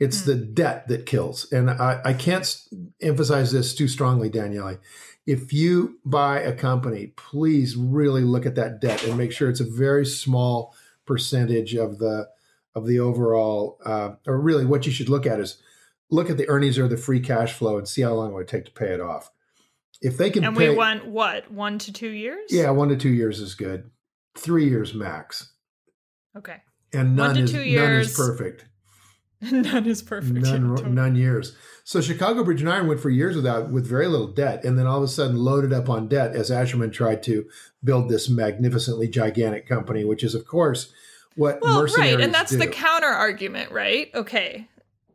It's 0.00 0.22
Hmm. 0.24 0.30
the 0.30 0.36
debt 0.36 0.88
that 0.88 1.06
kills. 1.06 1.50
And 1.52 1.70
I, 1.70 2.00
I 2.04 2.12
can't 2.12 2.56
emphasize 3.00 3.52
this 3.52 3.74
too 3.74 3.88
strongly, 3.88 4.28
Danielle. 4.28 4.78
If 5.26 5.52
you 5.52 5.98
buy 6.04 6.40
a 6.40 6.54
company, 6.54 7.12
please 7.16 7.76
really 7.76 8.22
look 8.22 8.46
at 8.46 8.54
that 8.54 8.80
debt 8.80 9.04
and 9.04 9.18
make 9.18 9.30
sure 9.32 9.48
it's 9.50 9.60
a 9.60 9.64
very 9.64 10.06
small 10.06 10.74
percentage 11.08 11.74
of 11.74 11.98
the 11.98 12.28
of 12.76 12.86
the 12.86 13.00
overall. 13.00 13.78
Uh, 13.84 14.10
or 14.26 14.38
really, 14.40 14.64
what 14.64 14.86
you 14.86 14.92
should 14.92 15.08
look 15.08 15.26
at 15.26 15.40
is 15.40 15.60
look 16.10 16.30
at 16.30 16.36
the 16.36 16.48
earnings 16.48 16.78
or 16.78 16.86
the 16.86 16.96
free 16.96 17.18
cash 17.20 17.52
flow 17.54 17.76
and 17.78 17.88
see 17.88 18.02
how 18.02 18.14
long 18.14 18.30
it 18.30 18.34
would 18.34 18.46
take 18.46 18.66
to 18.66 18.70
pay 18.70 18.92
it 18.94 19.00
off. 19.00 19.30
If 20.00 20.16
they 20.16 20.30
can 20.30 20.44
And 20.44 20.56
pay, 20.56 20.68
we 20.70 20.76
want 20.76 21.06
what, 21.06 21.50
one 21.50 21.78
to 21.80 21.92
two 21.92 22.10
years? 22.10 22.50
yeah, 22.52 22.70
one 22.70 22.88
to 22.90 22.96
two 22.96 23.08
years 23.08 23.40
is 23.40 23.56
good. 23.56 23.90
Three 24.36 24.68
years 24.68 24.94
max, 24.94 25.52
Okay. 26.36 26.58
and 26.92 27.08
One 27.08 27.16
none 27.16 27.34
to 27.36 27.42
is 27.42 27.50
two 27.50 27.58
none 27.58 27.92
is 27.94 28.14
perfect. 28.16 28.66
None 29.52 29.86
is 29.86 30.02
perfect. 30.02 30.34
none, 30.34 30.62
Yeah, 30.62 30.68
totally. 30.76 30.90
none 30.90 31.14
years. 31.16 31.54
So 31.84 32.00
Chicago 32.00 32.42
Bridge 32.42 32.60
and 32.60 32.68
Iron 32.70 32.88
went 32.88 33.00
for 33.00 33.08
years 33.10 33.36
without 33.36 33.70
with 33.70 33.86
very 33.86 34.08
little 34.08 34.26
debt, 34.26 34.64
and 34.64 34.78
then 34.78 34.86
all 34.86 34.98
of 34.98 35.04
a 35.04 35.08
sudden 35.08 35.36
loaded 35.36 35.72
up 35.72 35.88
on 35.88 36.08
debt 36.08 36.34
as 36.34 36.50
Asherman 36.50 36.92
tried 36.92 37.22
to 37.24 37.48
build 37.84 38.08
this 38.08 38.28
magnificently 38.28 39.06
gigantic 39.08 39.66
company, 39.68 40.04
which 40.04 40.24
is 40.24 40.34
of 40.34 40.44
course 40.46 40.92
what 41.36 41.60
Well, 41.62 41.80
mercenaries 41.82 42.14
right, 42.16 42.20
and 42.24 42.34
that's 42.34 42.50
do. 42.50 42.58
the 42.58 42.66
counter 42.66 43.06
argument, 43.06 43.70
right? 43.70 44.10
Okay, 44.12 44.68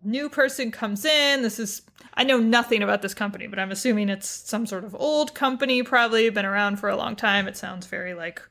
new 0.03 0.29
person 0.29 0.71
comes 0.71 1.03
in. 1.03 1.41
This 1.41 1.59
is 1.59 1.81
I 2.15 2.23
know 2.23 2.38
nothing 2.38 2.81
about 2.81 3.01
this 3.01 3.13
company, 3.13 3.47
but 3.47 3.59
I'm 3.59 3.71
assuming 3.71 4.07
it's 4.07 4.27
some 4.29 4.65
sort 4.65 4.83
of 4.86 4.95
old 4.95 5.33
company, 5.33 5.83
probably 5.83 6.29
been 6.29 6.45
around 6.45 6.77
for 6.77 6.88
a 6.89 6.95
long 6.95 7.15
time. 7.17 7.47
It 7.47 7.57
sounds 7.57 7.88
very 7.88 8.13
like 8.13 8.41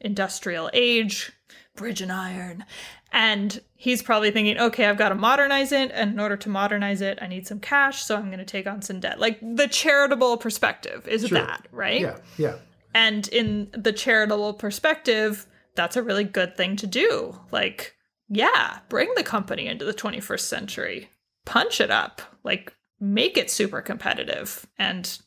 industrial 0.00 0.70
age, 0.72 1.32
bridge 1.76 2.00
and 2.00 2.10
iron. 2.12 2.64
And 3.12 3.60
he's 3.74 4.02
probably 4.02 4.30
thinking, 4.30 4.58
okay, 4.58 4.86
I've 4.86 4.98
got 4.98 5.10
to 5.10 5.14
modernize 5.14 5.72
it. 5.72 5.90
And 5.94 6.12
in 6.14 6.20
order 6.20 6.36
to 6.36 6.48
modernize 6.48 7.00
it, 7.00 7.18
I 7.22 7.26
need 7.28 7.46
some 7.46 7.60
cash. 7.60 8.02
So 8.04 8.16
I'm 8.16 8.26
going 8.26 8.38
to 8.38 8.44
take 8.44 8.66
on 8.66 8.82
some 8.82 9.00
debt. 9.00 9.20
Like 9.20 9.38
the 9.40 9.68
charitable 9.68 10.38
perspective 10.38 11.06
is 11.06 11.22
Sure. 11.28 11.38
that, 11.38 11.66
right? 11.70 12.00
yeah, 12.00 12.16
yeah. 12.36 12.56
And 12.94 13.28
in 13.28 13.68
the 13.72 13.92
charitable 13.92 14.54
perspective, 14.54 15.46
that's 15.74 15.96
a 15.96 16.02
really 16.02 16.24
good 16.24 16.56
thing 16.56 16.76
to 16.76 16.86
do. 16.86 17.38
Like, 17.50 17.94
yeah, 18.28 18.78
bring 18.88 19.12
the 19.16 19.22
company 19.22 19.66
into 19.66 19.84
the 19.84 19.92
21st 19.94 20.40
century, 20.40 21.10
punch 21.44 21.80
it 21.80 21.90
up, 21.90 22.22
like, 22.42 22.74
make 22.98 23.36
it 23.36 23.50
super 23.50 23.82
competitive. 23.82 24.66
And 24.78 25.18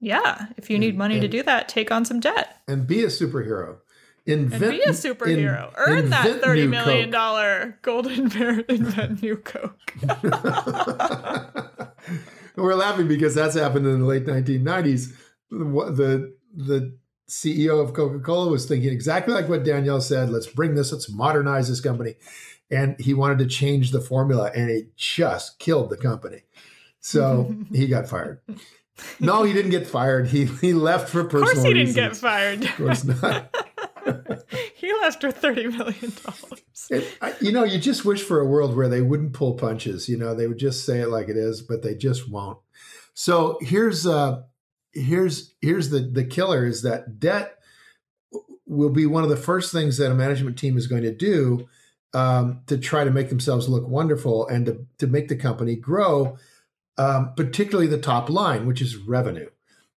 yeah, 0.00 0.46
if 0.58 0.68
you 0.70 0.78
need 0.78 0.90
And- 0.90 0.98
money 0.98 1.18
to 1.20 1.28
do 1.28 1.42
that, 1.42 1.68
take 1.68 1.90
on 1.90 2.04
some 2.04 2.20
debt 2.20 2.58
And 2.68 2.86
be 2.86 3.02
a 3.02 3.10
superheroe. 4.28 4.52
and 4.52 4.70
be 4.70 4.82
a 4.82 4.88
superhero. 4.90 5.68
in- 5.68 5.74
Earn 5.76 6.10
that 6.10 6.26
invent 6.26 6.42
$30 6.42 6.84
Coke. 7.04 7.10
dollar 7.10 7.78
golden 7.82 8.28
bear 8.28 8.60
invent 8.68 9.22
new 9.22 9.36
Coke. 9.36 9.94
We're 12.56 12.74
laughing 12.74 13.06
because 13.08 13.34
that's 13.34 13.54
happened 13.54 13.86
in 13.86 14.00
the 14.00 14.06
late 14.06 14.26
1990s. 14.26 15.12
What- 15.50 15.96
The 15.96 16.34
the 16.54 16.96
CEO 17.30 17.80
of 17.82 17.92
Coca 17.92 18.18
Cola 18.20 18.50
was 18.50 18.66
thinking 18.66 18.90
exactly 18.90 19.34
like 19.34 19.48
what 19.48 19.62
Danielle 19.64 20.00
said. 20.00 20.30
Let's 20.30 20.46
bring 20.46 20.74
this. 20.74 20.92
Let's 20.92 21.10
modernize 21.10 21.68
this 21.68 21.80
company, 21.80 22.14
and 22.70 22.96
he 22.98 23.12
wanted 23.14 23.38
to 23.40 23.46
change 23.46 23.90
the 23.92 24.00
formula, 24.00 24.50
and 24.54 24.70
it 24.70 24.96
just 24.96 25.58
killed 25.58 25.90
the 25.90 25.96
company. 25.98 26.44
So 27.00 27.54
he 27.72 27.86
got 27.86 28.08
fired. 28.08 28.40
No, 29.20 29.42
he 29.44 29.52
didn't 29.52 29.70
get 29.70 29.86
fired. 29.86 30.28
He 30.28 30.46
he 30.46 30.72
left 30.72 31.10
for 31.10 31.20
Of 31.20 31.28
personal 31.28 31.52
course, 31.54 31.64
he 31.64 31.74
didn't 31.74 31.88
reasons. 31.88 31.94
get 31.96 32.16
fired. 32.16 32.64
Of 32.64 32.76
course 32.76 33.04
not. 33.04 33.54
he 34.74 34.92
left 35.00 35.22
her 35.22 35.32
$30 35.32 35.76
million. 35.76 36.12
You 37.40 37.52
know, 37.52 37.64
you 37.64 37.78
just 37.78 38.04
wish 38.04 38.22
for 38.22 38.40
a 38.40 38.46
world 38.46 38.76
where 38.76 38.88
they 38.88 39.02
wouldn't 39.02 39.32
pull 39.32 39.54
punches. 39.54 40.08
You 40.08 40.16
know, 40.16 40.34
they 40.34 40.46
would 40.46 40.58
just 40.58 40.84
say 40.84 41.00
it 41.00 41.08
like 41.08 41.28
it 41.28 41.36
is, 41.36 41.62
but 41.62 41.82
they 41.82 41.94
just 41.94 42.30
won't. 42.30 42.58
So 43.14 43.58
here's 43.60 44.06
uh, 44.06 44.42
here's 44.92 45.54
here's 45.60 45.90
the 45.90 46.00
the 46.00 46.24
killer 46.24 46.64
is 46.66 46.82
that 46.82 47.18
debt 47.18 47.58
will 48.66 48.90
be 48.90 49.06
one 49.06 49.24
of 49.24 49.30
the 49.30 49.36
first 49.36 49.72
things 49.72 49.96
that 49.96 50.10
a 50.10 50.14
management 50.14 50.58
team 50.58 50.76
is 50.76 50.86
going 50.86 51.02
to 51.02 51.14
do 51.14 51.68
um, 52.14 52.60
to 52.66 52.78
try 52.78 53.04
to 53.04 53.10
make 53.10 53.28
themselves 53.28 53.68
look 53.68 53.86
wonderful 53.86 54.46
and 54.46 54.66
to 54.66 54.86
to 54.98 55.06
make 55.06 55.28
the 55.28 55.36
company 55.36 55.74
grow, 55.74 56.38
um, 56.96 57.32
particularly 57.36 57.88
the 57.88 57.98
top 57.98 58.30
line, 58.30 58.66
which 58.66 58.80
is 58.80 58.96
revenue. 58.96 59.50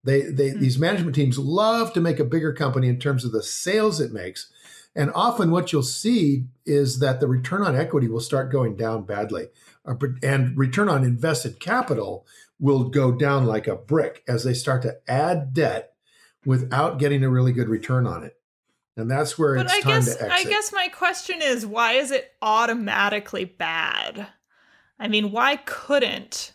They, 0.03 0.21
they 0.21 0.49
mm-hmm. 0.49 0.59
these 0.59 0.79
management 0.79 1.15
teams 1.15 1.37
love 1.37 1.93
to 1.93 2.01
make 2.01 2.19
a 2.19 2.25
bigger 2.25 2.53
company 2.53 2.87
in 2.87 2.99
terms 2.99 3.23
of 3.23 3.31
the 3.31 3.43
sales 3.43 3.99
it 3.99 4.11
makes. 4.11 4.51
And 4.95 5.11
often 5.15 5.51
what 5.51 5.71
you'll 5.71 5.83
see 5.83 6.45
is 6.65 6.99
that 6.99 7.19
the 7.19 7.27
return 7.27 7.61
on 7.61 7.75
equity 7.75 8.07
will 8.07 8.19
start 8.19 8.51
going 8.51 8.75
down 8.75 9.03
badly. 9.03 9.47
Uh, 9.85 9.95
and 10.21 10.57
return 10.57 10.89
on 10.89 11.03
invested 11.03 11.59
capital 11.59 12.25
will 12.59 12.89
go 12.89 13.11
down 13.11 13.45
like 13.45 13.67
a 13.67 13.75
brick 13.75 14.23
as 14.27 14.43
they 14.43 14.53
start 14.53 14.81
to 14.83 14.97
add 15.07 15.53
debt 15.53 15.93
without 16.45 16.99
getting 16.99 17.23
a 17.23 17.29
really 17.29 17.53
good 17.53 17.69
return 17.69 18.05
on 18.05 18.23
it. 18.23 18.35
And 18.97 19.09
that's 19.09 19.37
where 19.37 19.55
but 19.55 19.67
it's 19.67 19.73
I 19.73 19.81
time 19.81 19.91
guess, 19.91 20.15
to 20.17 20.23
exit. 20.25 20.31
I 20.31 20.49
guess 20.49 20.73
my 20.73 20.87
question 20.89 21.41
is 21.41 21.65
why 21.65 21.93
is 21.93 22.11
it 22.11 22.31
automatically 22.41 23.45
bad? 23.45 24.27
I 24.99 25.07
mean, 25.07 25.31
why 25.31 25.55
couldn't 25.55 26.53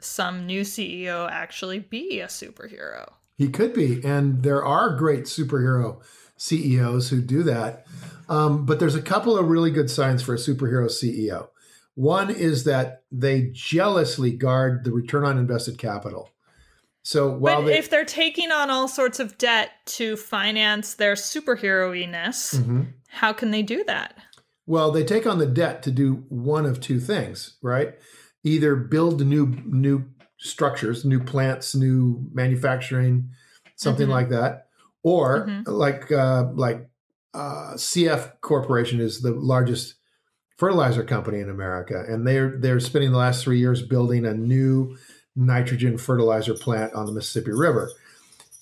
some 0.00 0.46
new 0.46 0.62
CEO 0.62 1.30
actually 1.30 1.78
be 1.78 2.20
a 2.20 2.26
superhero? 2.26 3.12
He 3.36 3.48
could 3.48 3.72
be. 3.72 4.04
And 4.04 4.42
there 4.42 4.64
are 4.64 4.96
great 4.96 5.24
superhero 5.24 6.02
CEOs 6.36 7.10
who 7.10 7.20
do 7.20 7.42
that. 7.44 7.86
Um, 8.28 8.66
but 8.66 8.78
there's 8.78 8.94
a 8.94 9.02
couple 9.02 9.38
of 9.38 9.48
really 9.48 9.70
good 9.70 9.90
signs 9.90 10.22
for 10.22 10.34
a 10.34 10.38
superhero 10.38 10.86
CEO. 10.86 11.48
One 11.94 12.30
is 12.30 12.64
that 12.64 13.02
they 13.10 13.50
jealously 13.52 14.30
guard 14.30 14.84
the 14.84 14.92
return 14.92 15.24
on 15.24 15.38
invested 15.38 15.78
capital. 15.78 16.30
So 17.02 17.30
while 17.30 17.62
but 17.62 17.68
they, 17.68 17.78
if 17.78 17.90
they're 17.90 18.04
taking 18.04 18.52
on 18.52 18.70
all 18.70 18.86
sorts 18.86 19.18
of 19.18 19.38
debt 19.38 19.70
to 19.86 20.16
finance 20.16 20.94
their 20.94 21.14
superheroiness, 21.14 22.56
mm-hmm. 22.56 22.82
how 23.08 23.32
can 23.32 23.50
they 23.50 23.62
do 23.62 23.82
that? 23.84 24.16
Well, 24.66 24.92
they 24.92 25.04
take 25.04 25.26
on 25.26 25.38
the 25.38 25.46
debt 25.46 25.82
to 25.84 25.90
do 25.90 26.24
one 26.28 26.66
of 26.66 26.80
two 26.80 27.00
things, 27.00 27.56
right? 27.62 27.94
Either 28.44 28.76
build 28.76 29.24
new 29.26 29.46
new 29.64 30.04
structures, 30.38 31.04
new 31.04 31.20
plants, 31.20 31.74
new 31.74 32.24
manufacturing, 32.32 33.30
something 33.76 34.04
mm-hmm. 34.04 34.12
like 34.12 34.28
that, 34.30 34.68
or 35.02 35.46
mm-hmm. 35.46 35.70
like 35.70 36.10
uh, 36.10 36.46
like 36.54 36.88
uh, 37.34 37.72
CF 37.74 38.40
Corporation 38.40 39.00
is 39.00 39.20
the 39.20 39.32
largest 39.32 39.94
fertilizer 40.56 41.04
company 41.04 41.40
in 41.40 41.50
America, 41.50 42.04
and 42.08 42.26
they're 42.26 42.56
they're 42.58 42.80
spending 42.80 43.12
the 43.12 43.18
last 43.18 43.44
three 43.44 43.58
years 43.58 43.82
building 43.82 44.26
a 44.26 44.34
new 44.34 44.96
nitrogen 45.36 45.98
fertilizer 45.98 46.54
plant 46.54 46.92
on 46.94 47.06
the 47.06 47.12
Mississippi 47.12 47.52
River, 47.52 47.90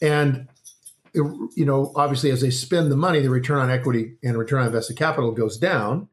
and 0.01 0.49
it, 1.15 1.23
you 1.57 1.65
know 1.65 1.93
obviously 1.97 2.31
as 2.31 2.41
they 2.41 2.51
spend 2.51 2.91
the 2.91 2.97
money, 2.97 3.21
the 3.21 3.31
return 3.31 3.59
on 3.59 3.71
equity 3.71 4.17
and 4.23 4.39
return 4.39 4.61
on 4.61 4.67
invested 4.67 4.97
capital 4.97 5.33
goes 5.33 5.59
down 5.59 6.09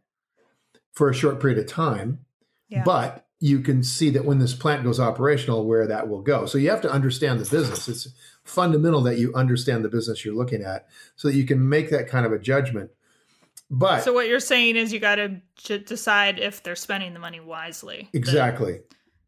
for 0.93 1.09
a 1.09 1.13
short 1.13 1.41
period 1.41 1.59
of 1.59 1.67
time, 1.67 2.19
yeah. 2.69 2.83
but 2.85 3.22
you 3.43 3.59
can 3.59 3.83
see 3.83 4.09
that 4.11 4.23
when 4.23 4.39
this 4.39 4.53
plant 4.53 4.83
goes 4.83 4.99
operational, 4.99 5.65
where 5.65 5.85
that 5.87 6.07
will 6.07 6.21
go. 6.21 6.45
So 6.45 6.57
you 6.57 6.69
have 6.69 6.81
to 6.81 6.91
understand 6.91 7.39
the 7.39 7.49
business. 7.49 7.89
It's 7.89 8.07
fundamental 8.43 9.01
that 9.01 9.17
you 9.17 9.33
understand 9.33 9.83
the 9.83 9.89
business 9.89 10.23
you're 10.23 10.35
looking 10.35 10.63
at 10.63 10.87
so 11.15 11.27
that 11.27 11.35
you 11.35 11.45
can 11.45 11.67
make 11.67 11.89
that 11.89 12.07
kind 12.07 12.25
of 12.25 12.31
a 12.31 12.39
judgment 12.39 12.91
but 13.73 14.03
so 14.03 14.13
what 14.13 14.27
you're 14.27 14.39
saying 14.39 14.75
is 14.75 14.93
you 14.93 14.99
got 14.99 15.15
to 15.15 15.79
decide 15.79 16.37
if 16.39 16.61
they're 16.61 16.75
spending 16.75 17.13
the 17.13 17.19
money 17.19 17.39
wisely. 17.39 18.07
Exactly. 18.13 18.81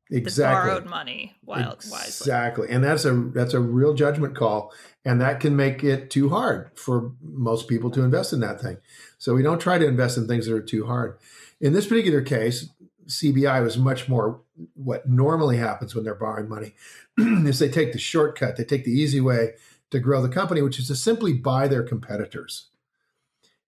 The, 0.10 0.18
exactly. 0.18 0.70
The 0.70 0.76
borrowed 0.76 0.90
money 0.90 1.36
wild, 1.44 1.76
exactly. 1.76 1.92
wisely. 1.92 2.08
Exactly. 2.08 2.70
And 2.70 2.84
that's 2.84 3.06
a 3.06 3.14
that's 3.34 3.54
a 3.56 3.60
real 3.60 3.96
judgment 3.96 4.36
call 4.36 4.72
and 5.04 5.20
that 5.20 5.40
can 5.40 5.56
make 5.56 5.84
it 5.84 6.12
too 6.12 6.30
hard 6.30 6.70
for 6.76 7.14
most 7.22 7.68
people 7.68 7.90
to 7.92 8.04
invest 8.04 8.34
in 8.34 8.40
that 8.42 8.62
thing. 8.62 8.78
So 9.18 9.34
we 9.34 9.42
don't 9.42 9.60
try 9.60 9.80
to 9.80 9.88
invest 9.88 10.16
in 10.18 10.28
things 10.28 10.46
that 10.46 10.54
are 10.54 10.62
too 10.62 10.86
hard. 10.86 11.18
In 11.60 11.74
this 11.74 11.88
particular 11.88 12.22
case, 12.22 12.70
CBI 13.08 13.64
was 13.64 13.78
much 13.78 14.08
more 14.08 14.42
what 14.74 15.08
normally 15.08 15.58
happens 15.58 15.94
when 15.94 16.04
they're 16.04 16.16
borrowing 16.16 16.50
money 16.50 16.74
is 17.18 17.60
they 17.60 17.70
take 17.70 17.94
the 17.94 18.00
shortcut, 18.00 18.58
they 18.58 18.64
take 18.64 18.84
the 18.84 18.92
easy 18.92 19.22
way 19.22 19.52
to 19.92 20.00
grow 20.00 20.22
the 20.22 20.30
company, 20.30 20.62
which 20.62 20.80
is 20.80 20.88
to 20.88 20.96
simply 20.96 21.34
buy 21.34 21.68
their 21.68 21.84
competitors. 21.84 22.70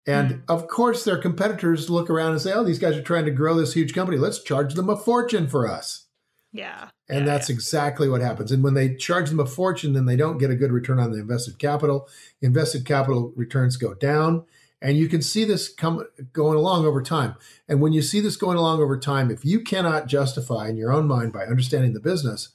And 0.08 0.32
mm. 0.32 0.41
of 0.48 0.67
course, 0.67 1.04
their 1.04 1.17
competitors 1.17 1.89
look 1.89 2.10
around 2.10 2.34
and 2.34 2.41
say, 2.41 2.54
oh, 2.54 2.63
these 2.63 2.80
guys 2.80 2.95
are 2.95 3.02
trying 3.02 3.26
to 3.26 3.32
grow 3.32 3.56
this 3.56 3.74
huge 3.74 3.93
company. 3.93 4.17
Let's 4.17 4.41
charge 4.41 4.76
them 4.76 4.89
a 4.89 4.95
fortune 4.95 5.48
for 5.48 5.67
us. 5.67 6.06
Yeah. 6.52 6.89
And 7.10 7.26
yeah, 7.26 7.26
that's 7.26 7.50
yeah. 7.50 7.56
exactly 7.56 8.08
what 8.08 8.21
happens. 8.21 8.52
And 8.52 8.63
when 8.63 8.76
they 8.76 8.95
charge 8.95 9.30
them 9.30 9.39
a 9.39 9.45
fortune, 9.45 9.93
then 9.93 10.06
they 10.06 10.15
don't 10.15 10.38
get 10.38 10.52
a 10.52 10.56
good 10.56 10.71
return 10.71 11.00
on 11.00 11.12
the 11.12 11.19
invested 11.19 11.60
capital. 11.60 12.08
Invested 12.41 12.86
capital 12.86 13.34
returns 13.36 13.78
go 13.78 13.93
down. 13.93 14.45
And 14.81 14.97
you 14.97 15.07
can 15.07 15.21
see 15.21 15.45
this 15.45 15.73
come 15.73 16.05
going 16.33 16.57
along 16.57 16.85
over 16.85 17.01
time. 17.01 17.35
And 17.67 17.81
when 17.81 17.93
you 17.93 18.01
see 18.01 18.19
this 18.19 18.35
going 18.35 18.57
along 18.57 18.81
over 18.81 18.99
time, 18.99 19.31
if 19.31 19.43
you 19.43 19.61
cannot 19.61 20.07
justify 20.07 20.67
in 20.67 20.77
your 20.77 20.91
own 20.91 21.07
mind 21.07 21.33
by 21.33 21.45
understanding 21.45 21.93
the 21.93 21.99
business 21.99 22.49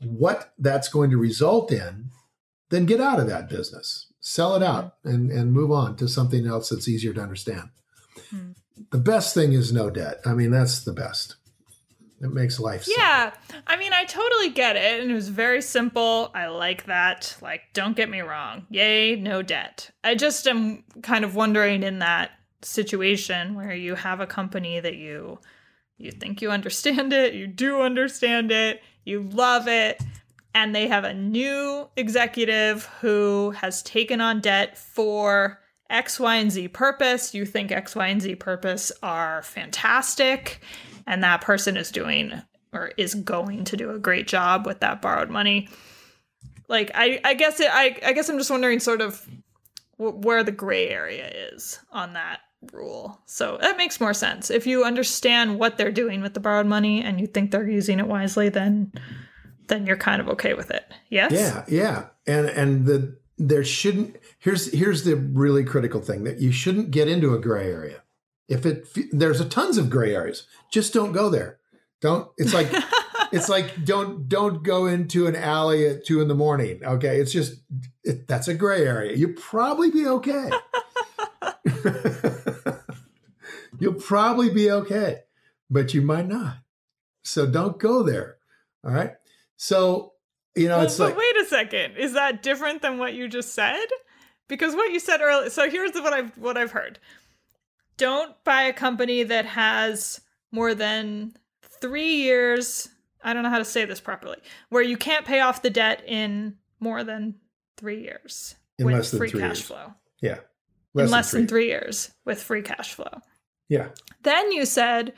what 0.00 0.52
that's 0.58 0.88
going 0.88 1.10
to 1.10 1.16
result 1.16 1.70
in, 1.70 2.06
then 2.70 2.86
get 2.86 3.00
out 3.00 3.20
of 3.20 3.26
that 3.28 3.48
business 3.48 4.10
sell 4.20 4.54
it 4.54 4.62
out 4.62 4.96
and, 5.02 5.30
and 5.30 5.52
move 5.52 5.72
on 5.72 5.96
to 5.96 6.06
something 6.06 6.46
else 6.46 6.68
that's 6.68 6.88
easier 6.88 7.12
to 7.14 7.22
understand. 7.22 7.70
Hmm. 8.30 8.50
The 8.90 8.98
best 8.98 9.34
thing 9.34 9.52
is 9.52 9.72
no 9.72 9.90
debt. 9.90 10.20
I 10.24 10.34
mean, 10.34 10.50
that's 10.50 10.84
the 10.84 10.92
best. 10.92 11.36
It 12.20 12.32
makes 12.32 12.60
life. 12.60 12.86
Yeah. 12.86 13.32
I 13.66 13.76
mean, 13.76 13.92
I 13.94 14.04
totally 14.04 14.50
get 14.50 14.76
it. 14.76 15.00
And 15.00 15.10
it 15.10 15.14
was 15.14 15.30
very 15.30 15.62
simple. 15.62 16.30
I 16.34 16.48
like 16.48 16.84
that. 16.84 17.36
Like, 17.40 17.62
don't 17.72 17.96
get 17.96 18.10
me 18.10 18.20
wrong. 18.20 18.66
Yay, 18.70 19.16
no 19.16 19.40
debt. 19.40 19.90
I 20.04 20.14
just 20.14 20.46
am 20.46 20.84
kind 21.02 21.24
of 21.24 21.34
wondering 21.34 21.82
in 21.82 22.00
that 22.00 22.32
situation 22.62 23.54
where 23.54 23.74
you 23.74 23.94
have 23.94 24.20
a 24.20 24.26
company 24.26 24.80
that 24.80 24.96
you 24.96 25.38
you 25.96 26.10
think 26.10 26.40
you 26.40 26.50
understand 26.50 27.12
it, 27.12 27.34
you 27.34 27.46
do 27.46 27.82
understand 27.82 28.50
it, 28.50 28.82
you 29.04 29.22
love 29.22 29.68
it, 29.68 30.02
and 30.54 30.74
they 30.74 30.88
have 30.88 31.04
a 31.04 31.14
new 31.14 31.88
executive 31.96 32.86
who 33.00 33.50
has 33.50 33.82
taken 33.82 34.20
on 34.20 34.40
debt 34.40 34.78
for 34.78 35.60
X, 35.90 36.18
Y, 36.18 36.36
and 36.36 36.50
Z 36.50 36.68
purpose. 36.68 37.34
You 37.34 37.44
think 37.44 37.70
X, 37.70 37.94
Y, 37.94 38.06
and 38.06 38.22
Z 38.22 38.36
purpose 38.36 38.90
are 39.02 39.42
fantastic, 39.42 40.60
and 41.10 41.24
that 41.24 41.40
person 41.40 41.76
is 41.76 41.90
doing 41.90 42.32
or 42.72 42.92
is 42.96 43.16
going 43.16 43.64
to 43.64 43.76
do 43.76 43.90
a 43.90 43.98
great 43.98 44.28
job 44.28 44.64
with 44.64 44.78
that 44.78 45.02
borrowed 45.02 45.28
money. 45.28 45.68
Like 46.68 46.92
I, 46.94 47.20
I 47.24 47.34
guess 47.34 47.58
it, 47.58 47.68
I, 47.68 47.98
I 48.06 48.12
guess 48.12 48.28
I'm 48.28 48.38
just 48.38 48.50
wondering 48.50 48.78
sort 48.78 49.00
of 49.00 49.28
w- 49.98 50.16
where 50.18 50.44
the 50.44 50.52
gray 50.52 50.88
area 50.88 51.28
is 51.52 51.80
on 51.90 52.12
that 52.12 52.42
rule. 52.72 53.20
So 53.26 53.58
that 53.60 53.76
makes 53.76 54.00
more 54.00 54.14
sense. 54.14 54.50
If 54.50 54.68
you 54.68 54.84
understand 54.84 55.58
what 55.58 55.76
they're 55.76 55.90
doing 55.90 56.20
with 56.22 56.34
the 56.34 56.40
borrowed 56.40 56.66
money 56.66 57.02
and 57.02 57.20
you 57.20 57.26
think 57.26 57.50
they're 57.50 57.68
using 57.68 57.98
it 57.98 58.06
wisely, 58.06 58.48
then 58.48 58.92
then 59.66 59.86
you're 59.86 59.96
kind 59.96 60.20
of 60.20 60.28
okay 60.28 60.54
with 60.54 60.70
it. 60.70 60.84
Yes. 61.08 61.32
Yeah, 61.32 61.64
yeah, 61.66 62.06
and 62.24 62.46
and 62.46 62.86
the 62.86 63.18
there 63.36 63.64
shouldn't. 63.64 64.16
Here's 64.38 64.72
here's 64.72 65.02
the 65.02 65.16
really 65.16 65.64
critical 65.64 66.00
thing 66.00 66.22
that 66.22 66.38
you 66.38 66.52
shouldn't 66.52 66.92
get 66.92 67.08
into 67.08 67.34
a 67.34 67.40
gray 67.40 67.68
area. 67.68 68.04
If 68.50 68.66
it 68.66 68.86
there's 69.12 69.40
a 69.40 69.48
tons 69.48 69.78
of 69.78 69.88
gray 69.88 70.14
areas, 70.14 70.46
just 70.70 70.92
don't 70.92 71.12
go 71.12 71.30
there. 71.30 71.58
Don't. 72.02 72.28
It's 72.36 72.52
like. 72.52 72.70
it's 73.32 73.48
like 73.48 73.84
don't 73.84 74.28
don't 74.28 74.62
go 74.62 74.86
into 74.86 75.26
an 75.26 75.36
alley 75.36 75.86
at 75.86 76.04
two 76.04 76.20
in 76.20 76.28
the 76.28 76.34
morning. 76.34 76.84
Okay, 76.84 77.20
it's 77.20 77.32
just 77.32 77.62
it, 78.04 78.26
that's 78.26 78.48
a 78.48 78.54
gray 78.54 78.84
area. 78.84 79.16
You'll 79.16 79.34
probably 79.34 79.90
be 79.90 80.06
okay. 80.06 80.50
You'll 83.78 83.94
probably 83.94 84.50
be 84.50 84.70
okay, 84.70 85.20
but 85.70 85.94
you 85.94 86.02
might 86.02 86.28
not. 86.28 86.58
So 87.22 87.46
don't 87.46 87.78
go 87.78 88.02
there. 88.02 88.36
All 88.84 88.92
right. 88.92 89.12
So, 89.56 90.12
you 90.54 90.68
know, 90.68 90.76
well, 90.78 90.86
it's 90.86 90.98
like. 90.98 91.16
wait 91.16 91.36
a 91.36 91.46
second. 91.46 91.96
Is 91.96 92.12
that 92.14 92.42
different 92.42 92.82
than 92.82 92.98
what 92.98 93.14
you 93.14 93.28
just 93.28 93.54
said? 93.54 93.86
Because 94.48 94.74
what 94.74 94.90
you 94.90 95.00
said 95.00 95.20
earlier. 95.20 95.50
So 95.50 95.70
here's 95.70 95.92
what 95.92 96.12
I've 96.12 96.36
what 96.36 96.58
I've 96.58 96.72
heard. 96.72 96.98
Don't 98.00 98.42
buy 98.44 98.62
a 98.62 98.72
company 98.72 99.24
that 99.24 99.44
has 99.44 100.22
more 100.52 100.74
than 100.74 101.36
three 101.82 102.14
years. 102.14 102.88
I 103.22 103.34
don't 103.34 103.42
know 103.42 103.50
how 103.50 103.58
to 103.58 103.64
say 103.64 103.84
this 103.84 104.00
properly. 104.00 104.38
Where 104.70 104.82
you 104.82 104.96
can't 104.96 105.26
pay 105.26 105.40
off 105.40 105.60
the 105.60 105.68
debt 105.68 106.02
in 106.06 106.56
more 106.80 107.04
than 107.04 107.34
three 107.76 108.02
years 108.02 108.54
in 108.78 108.86
with 108.86 109.06
free 109.10 109.30
cash 109.30 109.40
years. 109.40 109.60
flow. 109.60 109.92
Yeah. 110.22 110.38
Less 110.94 111.06
in 111.06 111.12
less 111.12 111.30
than 111.30 111.40
three. 111.40 111.40
than 111.40 111.48
three 111.48 111.66
years 111.66 112.10
with 112.24 112.42
free 112.42 112.62
cash 112.62 112.94
flow. 112.94 113.20
Yeah. 113.68 113.88
Then 114.22 114.50
you 114.50 114.64
said 114.64 115.12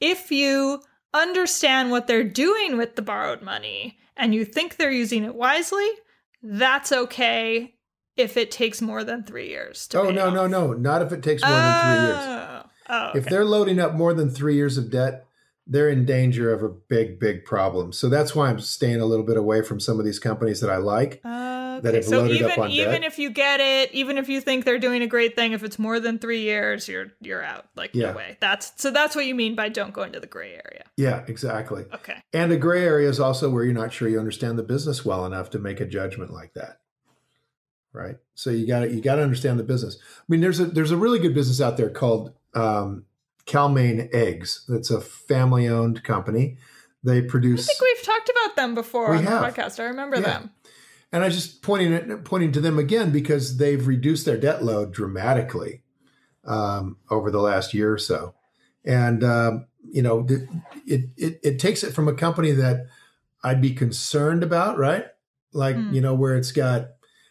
if 0.00 0.30
you 0.30 0.82
understand 1.12 1.90
what 1.90 2.06
they're 2.06 2.22
doing 2.22 2.76
with 2.76 2.94
the 2.94 3.02
borrowed 3.02 3.42
money 3.42 3.98
and 4.16 4.36
you 4.36 4.44
think 4.44 4.76
they're 4.76 4.92
using 4.92 5.24
it 5.24 5.34
wisely, 5.34 5.88
that's 6.44 6.92
okay 6.92 7.74
if 8.16 8.36
it 8.36 8.50
takes 8.50 8.80
more 8.80 9.04
than 9.04 9.24
three 9.24 9.48
years. 9.48 9.86
To 9.88 10.00
oh, 10.00 10.10
no, 10.10 10.28
off. 10.28 10.34
no, 10.34 10.46
no. 10.46 10.72
Not 10.72 11.02
if 11.02 11.12
it 11.12 11.22
takes 11.22 11.42
more 11.42 11.52
oh. 11.52 11.54
than 11.54 11.80
three 11.82 12.06
years. 12.06 12.18
Oh, 12.18 12.62
oh 12.88 13.08
okay. 13.08 13.18
If 13.18 13.26
they're 13.26 13.44
loading 13.44 13.80
up 13.80 13.94
more 13.94 14.14
than 14.14 14.30
three 14.30 14.54
years 14.54 14.78
of 14.78 14.90
debt, 14.90 15.26
they're 15.66 15.88
in 15.88 16.04
danger 16.04 16.52
of 16.52 16.62
a 16.62 16.68
big, 16.68 17.20
big 17.20 17.44
problem. 17.44 17.92
So 17.92 18.08
that's 18.08 18.34
why 18.34 18.48
I'm 18.48 18.58
staying 18.58 19.00
a 19.00 19.06
little 19.06 19.24
bit 19.24 19.36
away 19.36 19.62
from 19.62 19.78
some 19.78 20.00
of 20.00 20.04
these 20.04 20.18
companies 20.18 20.60
that 20.60 20.70
I 20.70 20.78
like. 20.78 21.20
Okay. 21.80 21.88
that 21.92 21.94
have 21.94 22.04
so 22.04 22.22
loaded 22.22 22.36
even 22.36 22.50
up 22.50 22.58
on 22.58 22.70
even 22.70 23.02
debt. 23.02 23.04
if 23.04 23.18
you 23.18 23.30
get 23.30 23.60
it, 23.60 23.94
even 23.94 24.18
if 24.18 24.28
you 24.28 24.40
think 24.40 24.64
they're 24.64 24.80
doing 24.80 25.00
a 25.00 25.06
great 25.06 25.36
thing, 25.36 25.52
if 25.52 25.62
it's 25.62 25.78
more 25.78 26.00
than 26.00 26.18
three 26.18 26.40
years, 26.40 26.88
you're 26.88 27.12
you're 27.20 27.42
out. 27.42 27.66
Like 27.76 27.94
Yeah. 27.94 28.10
no 28.10 28.16
way. 28.16 28.36
That's 28.40 28.72
so 28.76 28.90
that's 28.90 29.14
what 29.14 29.26
you 29.26 29.34
mean 29.34 29.54
by 29.54 29.68
don't 29.68 29.94
go 29.94 30.02
into 30.02 30.20
the 30.20 30.26
gray 30.26 30.52
area. 30.52 30.84
yeah, 30.96 31.24
exactly. 31.28 31.84
Okay. 31.94 32.16
And 32.32 32.52
a 32.52 32.56
gray 32.56 32.84
area 32.84 33.08
is 33.08 33.20
also 33.20 33.48
where 33.48 33.64
you're 33.64 33.72
not 33.72 33.92
sure 33.92 34.08
you 34.08 34.18
understand 34.18 34.58
the 34.58 34.62
business 34.62 35.04
well 35.04 35.24
enough 35.24 35.50
to 35.50 35.58
make 35.58 35.80
a 35.80 35.86
judgment 35.86 36.32
like 36.32 36.52
that. 36.54 36.79
Right. 37.92 38.16
So 38.34 38.50
you 38.50 38.66
got 38.66 38.80
to 38.80 38.90
you 38.92 39.00
got 39.00 39.16
to 39.16 39.22
understand 39.22 39.58
the 39.58 39.64
business. 39.64 39.96
I 40.18 40.22
mean, 40.28 40.40
there's 40.40 40.60
a 40.60 40.66
there's 40.66 40.90
a 40.92 40.96
really 40.96 41.18
good 41.18 41.34
business 41.34 41.60
out 41.60 41.76
there 41.76 41.90
called 41.90 42.32
um, 42.54 43.04
Cal-Maine 43.46 44.08
Eggs. 44.12 44.64
That's 44.68 44.90
a 44.90 45.00
family 45.00 45.66
owned 45.68 46.04
company. 46.04 46.56
They 47.02 47.20
produce. 47.22 47.64
I 47.68 47.72
think 47.72 47.80
we've 47.80 48.04
talked 48.04 48.28
about 48.30 48.56
them 48.56 48.74
before 48.74 49.10
We 49.10 49.16
on 49.18 49.24
have. 49.24 49.54
the 49.54 49.60
podcast. 49.62 49.80
I 49.80 49.84
remember 49.84 50.16
Yeah. 50.16 50.22
them. 50.22 50.50
And 51.12 51.24
I 51.24 51.28
just 51.28 51.62
pointing 51.62 51.92
it, 51.92 52.24
pointing 52.24 52.52
to 52.52 52.60
them 52.60 52.78
again 52.78 53.10
because 53.10 53.56
they've 53.56 53.84
reduced 53.84 54.24
their 54.26 54.36
debt 54.36 54.62
load 54.62 54.92
dramatically 54.92 55.82
um, 56.44 56.98
over 57.10 57.30
the 57.32 57.40
last 57.40 57.74
year 57.74 57.92
or 57.92 57.98
so, 57.98 58.34
and 58.84 59.24
um, 59.24 59.66
you 59.90 60.02
know 60.02 60.24
it, 60.86 61.08
it 61.16 61.40
it 61.42 61.58
takes 61.58 61.82
it 61.82 61.92
from 61.92 62.06
a 62.06 62.14
company 62.14 62.52
that 62.52 62.86
I'd 63.42 63.60
be 63.60 63.72
concerned 63.74 64.44
about, 64.44 64.78
right? 64.78 65.06
Like 65.52 65.74
Hmm. 65.74 65.92
you 65.92 66.00
know 66.00 66.14
where 66.14 66.36
it's 66.36 66.52
got, 66.52 66.90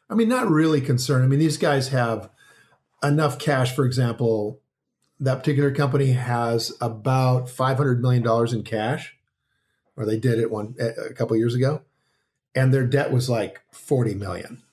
I 0.09 0.15
mean, 0.15 0.29
not 0.29 0.49
really 0.49 0.81
concerned. 0.81 1.23
I 1.23 1.27
mean, 1.27 1.39
these 1.39 1.57
guys 1.57 1.89
have 1.89 2.29
enough 3.03 3.37
cash. 3.37 3.75
For 3.75 3.85
example, 3.85 4.59
that 5.19 5.39
particular 5.39 5.71
company 5.71 6.11
has 6.11 6.73
about 6.81 7.49
five 7.49 7.77
hundred 7.77 8.01
million 8.01 8.23
dollars 8.23 8.53
in 8.53 8.63
cash, 8.63 9.15
or 9.95 10.05
they 10.05 10.17
did 10.17 10.39
it 10.39 10.49
one 10.49 10.75
a 10.79 11.13
couple 11.13 11.35
years 11.37 11.55
ago 11.55 11.83
and 12.55 12.73
their 12.73 12.85
debt 12.85 13.11
was 13.11 13.29
like 13.29 13.61
40 13.71 14.15
million. 14.15 14.63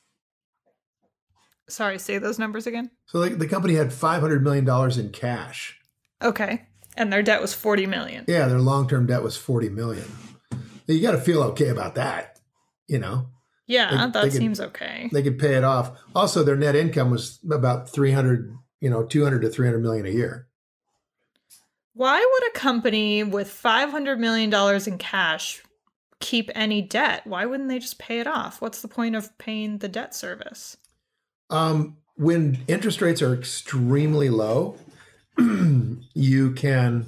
Sorry, 1.68 1.98
say 1.98 2.18
those 2.18 2.38
numbers 2.38 2.66
again. 2.66 2.90
So 3.06 3.20
the, 3.20 3.30
the 3.30 3.48
company 3.48 3.74
had 3.74 3.92
500 3.92 4.42
million 4.42 4.64
dollars 4.64 4.98
in 4.98 5.10
cash. 5.10 5.78
Okay. 6.22 6.66
And 6.96 7.12
their 7.12 7.22
debt 7.22 7.42
was 7.42 7.52
40 7.52 7.86
million. 7.86 8.24
Yeah, 8.26 8.46
their 8.46 8.60
long-term 8.60 9.06
debt 9.06 9.22
was 9.22 9.36
40 9.36 9.68
million. 9.68 10.04
You 10.86 11.02
got 11.02 11.12
to 11.12 11.20
feel 11.20 11.42
okay 11.42 11.68
about 11.68 11.96
that, 11.96 12.38
you 12.86 12.98
know. 12.98 13.28
Yeah, 13.66 13.90
They- 13.90 13.96
that 13.96 14.12
they 14.12 14.20
could- 14.30 14.32
seems 14.38 14.60
okay. 14.60 15.08
They 15.12 15.22
could 15.22 15.38
pay 15.38 15.54
it 15.54 15.64
off. 15.64 15.98
Also, 16.14 16.42
their 16.44 16.56
net 16.56 16.76
income 16.76 17.10
was 17.10 17.38
about 17.50 17.90
300, 17.90 18.54
you 18.80 18.90
know, 18.90 19.04
200 19.04 19.42
to 19.42 19.48
300 19.50 19.80
million 19.82 20.06
a 20.06 20.10
year. 20.10 20.46
Why 21.94 22.18
would 22.20 22.50
a 22.50 22.58
company 22.58 23.22
with 23.24 23.48
$500 23.48 24.18
million 24.18 24.52
in 24.86 24.98
cash 24.98 25.62
keep 26.20 26.50
any 26.54 26.82
debt? 26.82 27.22
Why 27.26 27.46
wouldn't 27.46 27.68
they 27.68 27.78
just 27.78 27.98
pay 27.98 28.20
it 28.20 28.26
off? 28.26 28.60
What's 28.60 28.82
the 28.82 28.88
point 28.88 29.16
of 29.16 29.36
paying 29.38 29.78
the 29.78 29.88
debt 29.88 30.14
service? 30.14 30.76
Um, 31.48 31.96
when 32.16 32.58
interest 32.68 33.00
rates 33.00 33.22
are 33.22 33.32
extremely 33.34 34.28
low, 34.28 34.76
you 35.38 36.52
can 36.52 37.06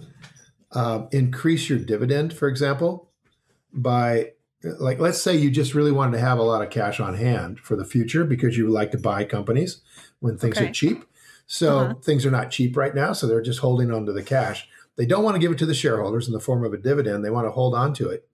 uh, 0.73 1.07
increase 1.13 1.69
your 1.69 1.79
dividend, 1.79 2.33
for 2.33 2.49
example, 2.49 3.11
by 3.73 4.33
like 4.63 4.99
let's 4.99 5.23
say 5.23 5.37
you 5.37 5.51
just 5.51 5.75
really 5.75 5.93
wanted 5.93 6.13
to 6.13 6.21
have 6.23 6.39
a 6.39 6.43
lot 6.43 6.63
of 6.63 6.71
cash 6.71 6.99
on 7.01 7.15
hand 7.15 7.61
for 7.61 7.77
the 7.77 7.85
future 7.85 8.25
because 8.25 8.57
you 8.57 8.65
would 8.65 8.73
like 8.73 8.91
to 8.91 8.99
buy 8.99 9.25
companies 9.25 9.81
when 10.21 10.37
things 10.37 10.57
Okay. 10.59 10.69
are 10.69 10.73
cheap. 10.73 11.05
So 11.47 11.79
Uh-huh. 11.79 11.95
things 12.03 12.27
are 12.27 12.31
not 12.31 12.51
cheap 12.51 12.77
right 12.77 12.95
now, 12.95 13.13
so 13.13 13.27
they're 13.27 13.41
just 13.41 13.61
holding 13.61 13.91
on 13.91 14.05
to 14.07 14.13
the 14.13 14.23
cash. 14.23 14.69
They 14.97 15.07
don't 15.07 15.23
want 15.23 15.37
to 15.37 15.41
give 15.41 15.53
it 15.53 15.59
to 15.59 15.67
the 15.67 15.75
shareholders 15.75 16.27
in 16.27 16.33
the 16.35 16.41
form 16.41 16.65
of 16.65 16.73
a 16.73 16.77
dividend. 16.77 17.25
They 17.25 17.31
want 17.31 17.47
to 17.47 17.53
hold 17.53 17.75
on 17.75 17.95
to 17.95 18.09
it 18.11 18.29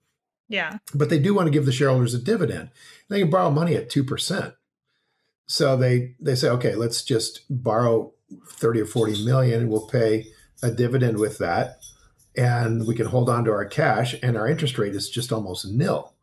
Yeah. 0.48 0.78
but 0.94 1.10
they 1.10 1.18
do 1.18 1.34
want 1.34 1.46
to 1.46 1.50
give 1.52 1.66
the 1.66 1.72
shareholders 1.72 2.14
a 2.14 2.18
dividend. 2.18 2.70
They 3.08 3.20
can 3.20 3.30
borrow 3.30 3.50
money 3.50 3.74
at 3.76 3.90
two 3.90 4.02
percent. 4.04 4.54
So 5.46 5.76
they 5.76 6.14
they 6.20 6.34
say, 6.34 6.48
okay, 6.48 6.74
let's 6.74 7.02
just 7.04 7.42
borrow 7.50 8.14
thirty 8.48 8.80
or 8.80 8.86
forty 8.86 9.22
million, 9.24 9.60
and 9.60 9.70
we'll 9.70 9.86
pay 9.88 10.26
a 10.62 10.70
dividend 10.70 11.18
with 11.18 11.36
that, 11.38 11.80
and 12.34 12.86
we 12.86 12.94
can 12.94 13.06
hold 13.06 13.28
on 13.28 13.44
to 13.44 13.50
our 13.52 13.66
cash, 13.66 14.14
and 14.22 14.36
our 14.38 14.48
interest 14.48 14.78
rate 14.78 14.94
is 14.94 15.10
just 15.10 15.30
almost 15.32 15.66
nil. 15.66 16.13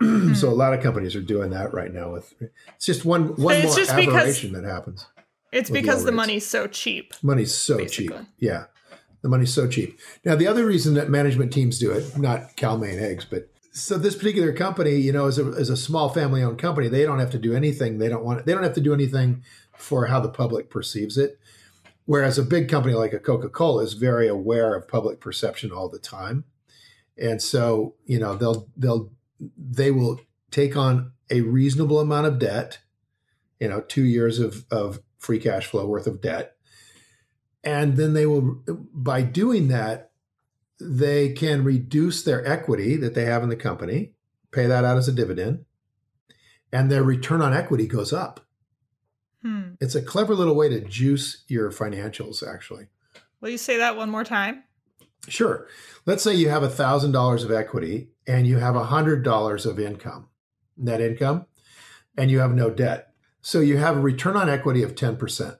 Hmm. 0.00 0.34
so 0.34 0.48
a 0.48 0.50
lot 0.50 0.74
of 0.74 0.82
companies 0.82 1.16
are 1.16 1.22
doing 1.22 1.50
that 1.50 1.72
right 1.72 1.92
now. 1.92 2.12
With 2.12 2.34
it's 2.74 2.86
just 2.86 3.04
one 3.04 3.34
one 3.36 3.62
more 3.62 3.74
just 3.74 3.90
aberration 3.90 4.52
that 4.52 4.64
happens. 4.64 5.06
It's 5.52 5.70
because 5.70 6.04
the 6.04 6.10
rates. 6.10 6.16
money's 6.16 6.46
so 6.46 6.66
cheap. 6.66 7.14
Money's 7.22 7.54
so 7.54 7.84
cheap. 7.86 8.12
Yeah. 8.38 8.64
The 9.22 9.30
money's 9.30 9.54
so 9.54 9.66
cheap. 9.66 9.98
Now, 10.24 10.36
the 10.36 10.46
other 10.46 10.66
reason 10.66 10.94
that 10.94 11.08
management 11.08 11.52
teams 11.52 11.78
do 11.78 11.90
it, 11.90 12.16
not 12.18 12.56
Cal-Maine 12.56 12.98
Eggs, 12.98 13.24
but 13.24 13.48
so 13.72 13.98
this 13.98 14.14
particular 14.14 14.52
company, 14.52 14.96
you 14.96 15.12
know, 15.12 15.26
is 15.26 15.38
a, 15.38 15.50
is 15.52 15.68
a 15.68 15.76
small 15.76 16.08
family 16.08 16.42
owned 16.42 16.58
company. 16.58 16.88
They 16.88 17.04
don't 17.04 17.18
have 17.18 17.30
to 17.30 17.38
do 17.38 17.54
anything. 17.54 17.98
They 17.98 18.08
don't 18.08 18.24
want, 18.24 18.46
they 18.46 18.52
don't 18.52 18.62
have 18.62 18.74
to 18.74 18.80
do 18.80 18.94
anything 18.94 19.42
for 19.76 20.06
how 20.06 20.20
the 20.20 20.28
public 20.28 20.70
perceives 20.70 21.18
it. 21.18 21.38
Whereas 22.04 22.38
a 22.38 22.42
big 22.42 22.68
company 22.68 22.94
like 22.94 23.12
a 23.12 23.18
Coca 23.18 23.48
Cola 23.48 23.82
is 23.82 23.94
very 23.94 24.28
aware 24.28 24.74
of 24.74 24.86
public 24.86 25.20
perception 25.20 25.72
all 25.72 25.88
the 25.88 25.98
time. 25.98 26.44
And 27.18 27.42
so, 27.42 27.94
you 28.04 28.18
know, 28.18 28.36
they'll, 28.36 28.68
they'll, 28.76 29.10
they 29.56 29.90
will 29.90 30.20
take 30.50 30.76
on 30.76 31.12
a 31.30 31.40
reasonable 31.40 32.00
amount 32.00 32.26
of 32.26 32.38
debt, 32.38 32.78
you 33.60 33.68
know, 33.68 33.80
two 33.80 34.04
years 34.04 34.38
of, 34.38 34.64
of 34.70 35.00
free 35.18 35.38
cash 35.38 35.66
flow 35.66 35.86
worth 35.86 36.06
of 36.06 36.20
debt 36.20 36.56
and 37.66 37.96
then 37.96 38.14
they 38.14 38.24
will 38.24 38.62
by 38.94 39.20
doing 39.20 39.68
that 39.68 40.12
they 40.80 41.32
can 41.32 41.64
reduce 41.64 42.22
their 42.22 42.46
equity 42.46 42.96
that 42.96 43.14
they 43.14 43.24
have 43.24 43.42
in 43.42 43.48
the 43.48 43.56
company 43.56 44.12
pay 44.52 44.66
that 44.66 44.84
out 44.84 44.96
as 44.96 45.08
a 45.08 45.12
dividend 45.12 45.64
and 46.72 46.90
their 46.90 47.02
return 47.02 47.42
on 47.42 47.52
equity 47.52 47.86
goes 47.86 48.12
up 48.12 48.40
Hmm. 49.42 49.74
it's 49.80 49.94
a 49.94 50.02
clever 50.02 50.34
little 50.34 50.54
way 50.56 50.68
to 50.70 50.80
juice 50.80 51.44
your 51.48 51.70
financials 51.70 52.46
actually 52.46 52.86
Will 53.40 53.50
you 53.50 53.58
say 53.58 53.76
that 53.76 53.96
one 53.96 54.10
more 54.10 54.24
time? 54.24 54.64
Sure 55.28 55.66
let's 56.04 56.22
say 56.22 56.34
you 56.34 56.48
have 56.48 56.62
a 56.62 56.68
thousand 56.68 57.12
dollars 57.12 57.44
of 57.44 57.50
equity 57.50 58.08
and 58.26 58.46
you 58.46 58.58
have 58.58 58.76
a 58.76 58.84
hundred 58.84 59.22
dollars 59.22 59.66
of 59.66 59.78
income 59.78 60.28
net 60.76 61.00
income 61.00 61.46
and 62.16 62.30
you 62.30 62.38
have 62.40 62.54
no 62.54 62.70
debt 62.70 63.12
so 63.40 63.60
you 63.60 63.76
have 63.76 63.96
a 63.96 64.00
return 64.00 64.36
on 64.36 64.48
equity 64.48 64.82
of 64.82 64.94
10% 64.94 65.56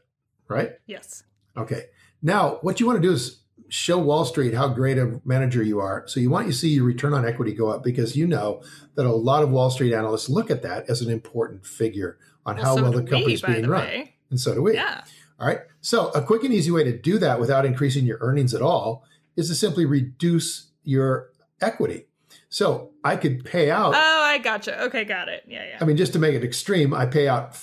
right 0.48 0.72
Yes. 0.86 1.22
Okay. 1.56 1.84
Now, 2.22 2.58
what 2.62 2.80
you 2.80 2.86
want 2.86 3.00
to 3.00 3.08
do 3.08 3.12
is 3.12 3.42
show 3.68 3.98
Wall 3.98 4.24
Street 4.24 4.54
how 4.54 4.68
great 4.68 4.98
a 4.98 5.20
manager 5.24 5.62
you 5.62 5.80
are. 5.80 6.06
So 6.06 6.20
you 6.20 6.30
want 6.30 6.46
to 6.46 6.52
see 6.52 6.68
your 6.68 6.84
return 6.84 7.14
on 7.14 7.26
equity 7.26 7.52
go 7.52 7.68
up 7.68 7.82
because 7.82 8.16
you 8.16 8.26
know 8.26 8.62
that 8.94 9.06
a 9.06 9.12
lot 9.12 9.42
of 9.42 9.50
Wall 9.50 9.70
Street 9.70 9.92
analysts 9.92 10.28
look 10.28 10.50
at 10.50 10.62
that 10.62 10.88
as 10.88 11.02
an 11.02 11.10
important 11.10 11.66
figure 11.66 12.18
on 12.44 12.56
how 12.56 12.76
so 12.76 12.82
well 12.82 12.92
the 12.92 13.02
company's 13.02 13.44
we, 13.44 13.54
being 13.54 13.66
run. 13.66 13.82
way. 13.82 14.14
And 14.30 14.40
so 14.40 14.54
do 14.54 14.62
we. 14.62 14.74
Yeah. 14.74 15.02
All 15.38 15.46
right. 15.46 15.60
So 15.80 16.08
a 16.10 16.22
quick 16.22 16.44
and 16.44 16.54
easy 16.54 16.70
way 16.70 16.84
to 16.84 16.96
do 16.96 17.18
that 17.18 17.40
without 17.40 17.66
increasing 17.66 18.06
your 18.06 18.18
earnings 18.20 18.54
at 18.54 18.62
all 18.62 19.04
is 19.36 19.48
to 19.48 19.54
simply 19.54 19.84
reduce 19.84 20.70
your 20.82 21.30
equity. 21.60 22.06
So 22.48 22.92
I 23.04 23.16
could 23.16 23.44
pay 23.44 23.70
out. 23.70 23.94
Oh, 23.94 24.22
I 24.24 24.38
gotcha. 24.38 24.84
Okay, 24.84 25.04
got 25.04 25.28
it. 25.28 25.44
Yeah, 25.46 25.64
yeah. 25.64 25.78
I 25.80 25.84
mean, 25.84 25.96
just 25.96 26.12
to 26.14 26.18
make 26.18 26.34
it 26.34 26.44
extreme, 26.44 26.94
I 26.94 27.06
pay 27.06 27.28
out 27.28 27.56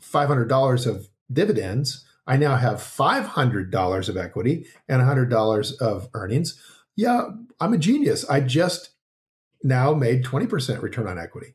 five 0.00 0.28
hundred 0.28 0.48
dollars 0.48 0.86
of 0.86 1.08
dividends. 1.32 2.04
I 2.26 2.36
now 2.36 2.56
have 2.56 2.82
five 2.82 3.24
hundred 3.26 3.70
dollars 3.70 4.08
of 4.08 4.16
equity 4.16 4.66
and 4.88 5.00
hundred 5.02 5.30
dollars 5.30 5.72
of 5.72 6.08
earnings. 6.14 6.60
Yeah, 6.96 7.28
I'm 7.60 7.72
a 7.72 7.78
genius. 7.78 8.28
I 8.28 8.40
just 8.40 8.90
now 9.62 9.94
made 9.94 10.24
twenty 10.24 10.46
percent 10.46 10.82
return 10.82 11.06
on 11.06 11.18
equity. 11.18 11.54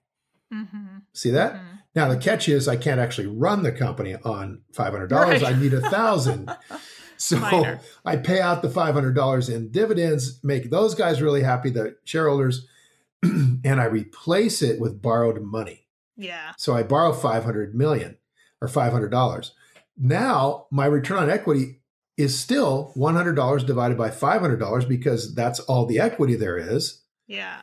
mm-hmm. 0.54 0.98
See 1.13 1.30
that? 1.32 1.54
Mhm. 1.54 1.80
Now 1.96 2.08
the 2.08 2.18
catch 2.18 2.50
is 2.50 2.68
I 2.68 2.76
can't 2.76 3.00
actually 3.00 3.28
run 3.28 3.62
the 3.62 3.72
company 3.72 4.16
on 4.24 4.62
five 4.72 4.94
hundred 4.94 5.08
dollars. 5.08 5.44
Right. 5.44 5.54
I 5.56 5.60
need 5.60 5.74
a 5.74 5.82
thousand. 5.89 6.50
So 7.23 7.39
Minor. 7.39 7.79
I 8.05 8.17
pay 8.17 8.41
out 8.41 8.62
the 8.62 8.69
five 8.69 8.93
hundred 8.93 9.13
dollars 9.15 9.47
in 9.47 9.71
dividends, 9.71 10.39
make 10.43 10.69
those 10.69 10.93
guys 10.93 11.21
really 11.21 11.41
happy, 11.41 11.69
the 11.69 11.95
shareholders, 12.03 12.67
and 13.23 13.79
I 13.79 13.86
replace 13.86 14.62
it 14.62 14.79
with 14.79 15.01
borrowed 15.01 15.41
money. 15.41 15.88
Yeah. 16.17 16.51
So 16.57 16.75
I 16.75 16.83
borrow 16.83 17.13
500 17.13 17.73
million 17.73 18.17
or 18.62 18.67
$500. 18.67 19.51
Now 19.97 20.67
my 20.69 20.86
return 20.86 21.17
on 21.17 21.29
equity 21.29 21.79
is 22.17 22.38
still 22.38 22.93
$100 22.95 23.65
divided 23.65 23.97
by 23.97 24.09
$500 24.09 24.88
because 24.88 25.33
that's 25.33 25.59
all 25.62 25.86
the 25.86 25.99
equity 25.99 26.36
there 26.36 26.57
is 26.57 27.01
Yeah. 27.27 27.62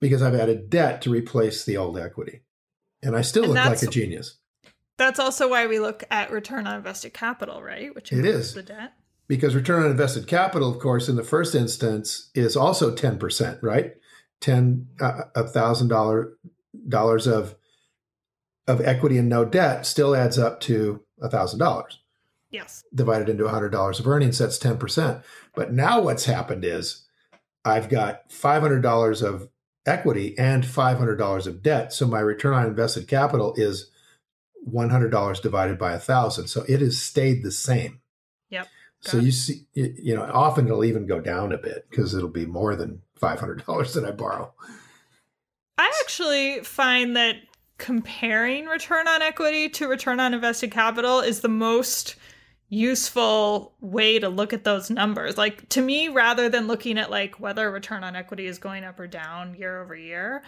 because 0.00 0.22
I've 0.22 0.34
added 0.34 0.70
debt 0.70 1.02
to 1.02 1.10
replace 1.10 1.64
the 1.64 1.76
old 1.76 1.98
equity. 1.98 2.42
And 3.02 3.14
I 3.14 3.20
still 3.20 3.44
And 3.44 3.52
look 3.54 3.64
like 3.66 3.82
a 3.82 3.86
genius 3.86 4.38
That's 4.98 5.18
also 5.18 5.48
why 5.48 5.66
we 5.66 5.78
look 5.78 6.04
at 6.10 6.30
return 6.30 6.66
on 6.66 6.76
invested 6.76 7.14
capital, 7.14 7.62
right? 7.62 7.94
Which 7.94 8.12
It 8.12 8.24
is. 8.26 8.52
the 8.54 8.62
debt. 8.62 8.92
because 9.28 9.54
return 9.54 9.82
on 9.84 9.90
invested 9.90 10.26
capital, 10.26 10.70
of 10.70 10.78
course, 10.80 11.08
in 11.08 11.16
the 11.16 11.24
first 11.24 11.54
instance 11.54 12.30
is 12.34 12.56
also 12.56 12.94
10%, 12.94 13.62
right? 13.62 13.94
10, 14.40 14.86
uh, 15.00 15.22
a 15.34 15.44
thousand 15.44 15.88
dollar 15.88 16.36
dollars 16.88 17.26
of, 17.26 17.54
of 18.66 18.80
equity 18.80 19.18
and 19.18 19.28
no 19.28 19.44
debt 19.44 19.86
still 19.86 20.14
adds 20.14 20.38
up 20.38 20.60
to 20.60 21.02
a 21.20 21.28
thousand 21.30 21.58
dollars. 21.58 22.00
Yes. 22.50 22.82
divided 22.94 23.28
into 23.28 23.44
$100 23.44 24.00
of 24.00 24.06
earnings, 24.08 24.38
that's 24.38 24.58
10%. 24.58 25.22
But 25.54 25.70
now 25.72 26.00
what's 26.00 26.24
happened 26.24 26.64
is 26.64 27.04
I've 27.62 27.90
got 27.90 28.30
$500 28.30 29.22
of 29.22 29.48
equity 29.84 30.34
and 30.38 30.64
$500 30.64 31.46
of 31.46 31.62
debt. 31.62 31.92
So 31.92 32.06
my 32.06 32.20
return 32.20 32.54
on 32.54 32.66
invested 32.66 33.06
capital 33.06 33.52
is 33.58 33.90
$100 34.66 35.42
divided 35.42 35.78
by 35.78 35.92
a 35.92 35.98
thousand. 35.98 36.48
So 36.48 36.64
it 36.68 36.80
has 36.80 37.00
stayed 37.00 37.42
the 37.42 37.52
same. 37.52 38.00
Yep. 38.50 38.68
So 39.00 39.18
it. 39.18 39.24
you 39.24 39.32
see, 39.32 39.66
you 39.74 40.14
know, 40.14 40.22
often 40.22 40.66
it'll 40.66 40.84
even 40.84 41.06
go 41.06 41.20
down 41.20 41.52
a 41.52 41.58
bit 41.58 41.86
because 41.90 42.14
it'll 42.14 42.28
be 42.28 42.46
more 42.46 42.74
than 42.74 43.02
$500 43.20 43.92
that 43.94 44.04
I 44.04 44.10
borrow. 44.10 44.52
I 45.78 45.92
actually 46.02 46.60
find 46.64 47.16
that 47.16 47.36
comparing 47.78 48.66
return 48.66 49.06
on 49.06 49.22
equity 49.22 49.68
to 49.68 49.86
return 49.86 50.18
on 50.18 50.34
invested 50.34 50.72
capital 50.72 51.20
is 51.20 51.40
the 51.40 51.48
most 51.48 52.16
useful 52.68 53.74
way 53.80 54.18
to 54.18 54.28
look 54.28 54.52
at 54.52 54.64
those 54.64 54.90
numbers. 54.90 55.38
Like 55.38 55.68
to 55.70 55.80
me, 55.80 56.08
rather 56.08 56.48
than 56.48 56.66
looking 56.66 56.98
at 56.98 57.10
like 57.10 57.40
whether 57.40 57.70
return 57.70 58.04
on 58.04 58.16
equity 58.16 58.46
is 58.46 58.58
going 58.58 58.84
up 58.84 59.00
or 59.00 59.06
down 59.06 59.54
year 59.54 59.80
over 59.80 59.94
year, 59.94 60.42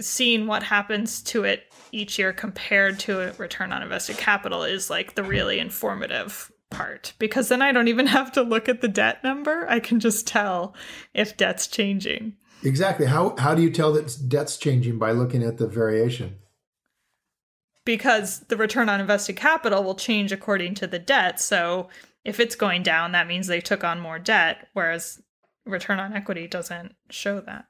seeing 0.00 0.46
what 0.46 0.62
happens 0.62 1.22
to 1.22 1.44
it 1.44 1.72
each 1.92 2.18
year 2.18 2.32
compared 2.32 2.98
to 3.00 3.20
a 3.20 3.32
return 3.34 3.72
on 3.72 3.82
invested 3.82 4.16
capital 4.18 4.62
is 4.62 4.90
like 4.90 5.14
the 5.14 5.22
really 5.22 5.58
informative 5.58 6.50
part 6.70 7.14
because 7.18 7.48
then 7.48 7.62
I 7.62 7.72
don't 7.72 7.88
even 7.88 8.06
have 8.08 8.32
to 8.32 8.42
look 8.42 8.68
at 8.68 8.80
the 8.80 8.88
debt 8.88 9.22
number. 9.24 9.66
I 9.68 9.80
can 9.80 10.00
just 10.00 10.26
tell 10.26 10.74
if 11.14 11.36
debt's 11.36 11.66
changing. 11.66 12.36
Exactly. 12.62 13.06
How, 13.06 13.36
how 13.36 13.54
do 13.54 13.62
you 13.62 13.70
tell 13.70 13.92
that 13.92 14.16
debt's 14.28 14.56
changing 14.56 14.98
by 14.98 15.12
looking 15.12 15.42
at 15.42 15.58
the 15.58 15.66
variation? 15.66 16.36
because 17.84 18.40
the 18.48 18.56
return 18.56 18.88
on 18.88 19.00
invested 19.00 19.36
capital 19.36 19.82
will 19.84 19.94
change 19.94 20.32
according 20.32 20.74
to 20.74 20.86
the 20.86 20.98
debt. 20.98 21.40
So 21.40 21.88
if 22.24 22.40
it's 22.40 22.56
going 22.56 22.82
down, 22.82 23.12
that 23.12 23.26
means 23.26 23.46
they 23.46 23.60
took 23.60 23.84
on 23.84 24.00
more 24.00 24.18
debt, 24.18 24.68
whereas 24.72 25.22
return 25.66 26.00
on 26.00 26.14
equity 26.14 26.46
doesn't 26.46 26.94
show 27.10 27.40
that. 27.42 27.66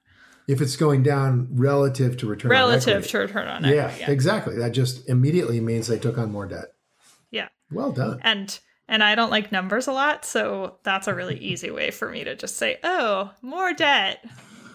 If 0.46 0.60
it's 0.60 0.76
going 0.76 1.02
down 1.02 1.48
relative 1.52 2.16
to 2.18 2.26
return 2.26 2.50
on 2.50 2.56
Relative 2.56 3.06
to 3.08 3.18
return 3.18 3.48
on 3.48 3.64
yeah, 3.64 3.86
equity. 3.86 4.00
Yeah. 4.00 4.10
exactly. 4.10 4.56
That 4.58 4.72
just 4.72 5.08
immediately 5.08 5.60
means 5.60 5.86
they 5.86 5.98
took 5.98 6.18
on 6.18 6.30
more 6.30 6.46
debt. 6.46 6.74
Yeah. 7.30 7.48
Well 7.70 7.92
done. 7.92 8.20
And 8.22 8.58
and 8.86 9.02
I 9.02 9.14
don't 9.14 9.30
like 9.30 9.50
numbers 9.50 9.86
a 9.86 9.92
lot, 9.92 10.24
so 10.26 10.76
that's 10.82 11.08
a 11.08 11.14
really 11.14 11.38
easy 11.40 11.70
way 11.70 11.90
for 11.90 12.10
me 12.10 12.24
to 12.24 12.34
just 12.34 12.56
say, 12.56 12.78
"Oh, 12.84 13.32
more 13.40 13.72
debt." 13.72 14.24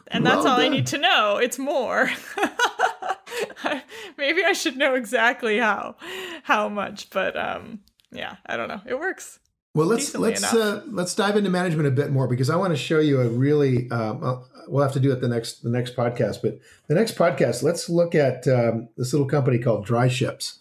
And 0.07 0.25
that's 0.25 0.43
Well 0.43 0.55
all 0.55 0.59
I 0.59 0.69
need 0.69 0.87
to 0.87 0.97
know. 0.97 1.37
It's 1.37 1.59
more. 1.59 2.09
Maybe 4.17 4.43
I 4.43 4.53
should 4.53 4.75
know 4.75 4.95
exactly 4.95 5.59
how 5.59 5.97
how 6.43 6.67
much, 6.67 7.11
but 7.11 7.37
um 7.37 7.81
yeah, 8.11 8.37
I 8.45 8.57
don't 8.57 8.67
know. 8.67 8.81
It 8.85 8.99
works. 8.99 9.39
Well, 9.75 9.87
let's 9.87 10.15
let's 10.15 10.43
uh, 10.53 10.81
let's 10.87 11.13
dive 11.13 11.37
into 11.37 11.49
management 11.49 11.87
a 11.87 11.91
bit 11.91 12.11
more 12.11 12.27
because 12.27 12.49
I 12.49 12.55
want 12.55 12.73
to 12.73 12.77
show 12.77 12.99
you 12.99 13.21
a 13.21 13.29
really. 13.29 13.89
Um, 13.91 14.43
we'll 14.67 14.83
have 14.83 14.93
to 14.93 14.99
do 14.99 15.11
it 15.11 15.21
the 15.21 15.27
next 15.27 15.63
the 15.63 15.69
next 15.69 15.95
podcast, 15.95 16.41
but 16.41 16.59
the 16.87 16.95
next 16.95 17.15
podcast, 17.15 17.61
let's 17.61 17.87
look 17.87 18.15
at 18.15 18.47
um, 18.47 18.89
this 18.97 19.13
little 19.13 19.27
company 19.27 19.59
called 19.59 19.85
DryShips, 19.85 20.57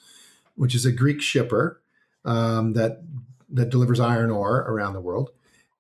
which 0.57 0.75
is 0.75 0.85
a 0.85 0.93
Greek 0.93 1.23
shipper 1.23 1.81
um, 2.25 2.75
that 2.75 3.03
that 3.51 3.71
delivers 3.71 3.99
iron 3.99 4.31
ore 4.31 4.59
around 4.59 4.93
the 4.93 5.01
world. 5.01 5.31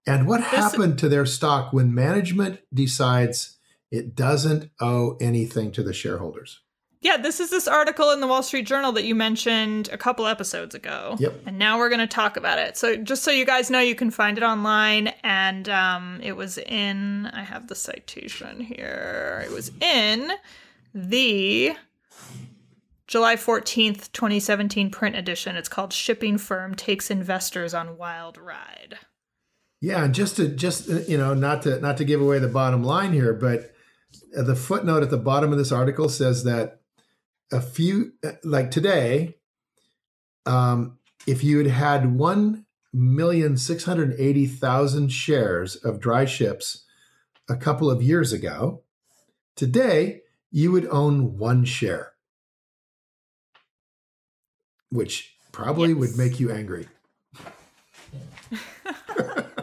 And 0.06 0.26
what 0.26 0.40
happened 0.40 0.98
to 1.00 1.08
their 1.08 1.26
stock 1.26 1.72
when 1.72 1.94
management 1.94 2.60
decides 2.72 3.58
it 3.90 4.14
doesn't 4.14 4.70
owe 4.80 5.18
anything 5.20 5.70
to 5.72 5.82
the 5.82 5.92
shareholders? 5.92 6.60
Yeah, 7.00 7.16
this 7.16 7.38
is 7.38 7.50
this 7.50 7.68
article 7.68 8.10
in 8.10 8.20
the 8.20 8.26
Wall 8.26 8.42
Street 8.42 8.66
Journal 8.66 8.90
that 8.92 9.04
you 9.04 9.14
mentioned 9.14 9.88
a 9.92 9.98
couple 9.98 10.26
episodes 10.26 10.74
ago. 10.74 11.16
Yep. 11.20 11.42
And 11.46 11.58
now 11.58 11.78
we're 11.78 11.90
going 11.90 12.00
to 12.00 12.08
talk 12.08 12.36
about 12.36 12.58
it. 12.58 12.76
So, 12.76 12.96
just 12.96 13.22
so 13.22 13.30
you 13.30 13.44
guys 13.44 13.70
know, 13.70 13.78
you 13.78 13.94
can 13.94 14.10
find 14.10 14.36
it 14.36 14.42
online. 14.42 15.08
And 15.22 15.68
um, 15.68 16.20
it 16.22 16.36
was 16.36 16.58
in, 16.58 17.26
I 17.26 17.42
have 17.42 17.68
the 17.68 17.76
citation 17.76 18.60
here. 18.60 19.44
It 19.46 19.52
was 19.52 19.70
in 19.80 20.32
the 20.92 21.76
July 23.06 23.36
14th, 23.36 24.10
2017 24.12 24.90
print 24.90 25.14
edition. 25.14 25.56
It's 25.56 25.68
called 25.68 25.92
Shipping 25.92 26.36
Firm 26.36 26.74
Takes 26.74 27.12
Investors 27.12 27.74
on 27.74 27.96
Wild 27.96 28.38
Ride. 28.38 28.98
Yeah, 29.80 30.04
and 30.04 30.14
just 30.14 30.36
to 30.36 30.48
just 30.48 30.90
uh, 30.90 31.00
you 31.06 31.16
know, 31.16 31.34
not 31.34 31.62
to 31.62 31.78
not 31.80 31.96
to 31.98 32.04
give 32.04 32.20
away 32.20 32.40
the 32.40 32.48
bottom 32.48 32.82
line 32.82 33.12
here, 33.12 33.32
but 33.32 33.72
uh, 34.36 34.42
the 34.42 34.56
footnote 34.56 35.04
at 35.04 35.10
the 35.10 35.16
bottom 35.16 35.52
of 35.52 35.58
this 35.58 35.70
article 35.70 36.08
says 36.08 36.42
that 36.44 36.77
a 37.50 37.60
few 37.60 38.12
uh, 38.24 38.32
like 38.44 38.70
today, 38.70 39.36
um, 40.46 40.98
if 41.26 41.44
you 41.44 41.58
had 41.58 41.66
had 41.66 42.16
one 42.16 42.64
million 42.92 43.56
six 43.56 43.84
hundred 43.84 44.14
eighty 44.18 44.46
thousand 44.46 45.12
shares 45.12 45.76
of 45.76 46.00
DryShips 46.00 46.82
a 47.48 47.56
couple 47.56 47.90
of 47.90 48.02
years 48.02 48.32
ago, 48.32 48.82
today 49.56 50.22
you 50.50 50.72
would 50.72 50.86
own 50.86 51.38
one 51.38 51.64
share, 51.64 52.12
which 54.90 55.36
probably 55.52 55.94
would 55.94 56.16
make 56.16 56.40
you 56.40 56.50
angry. 56.50 56.88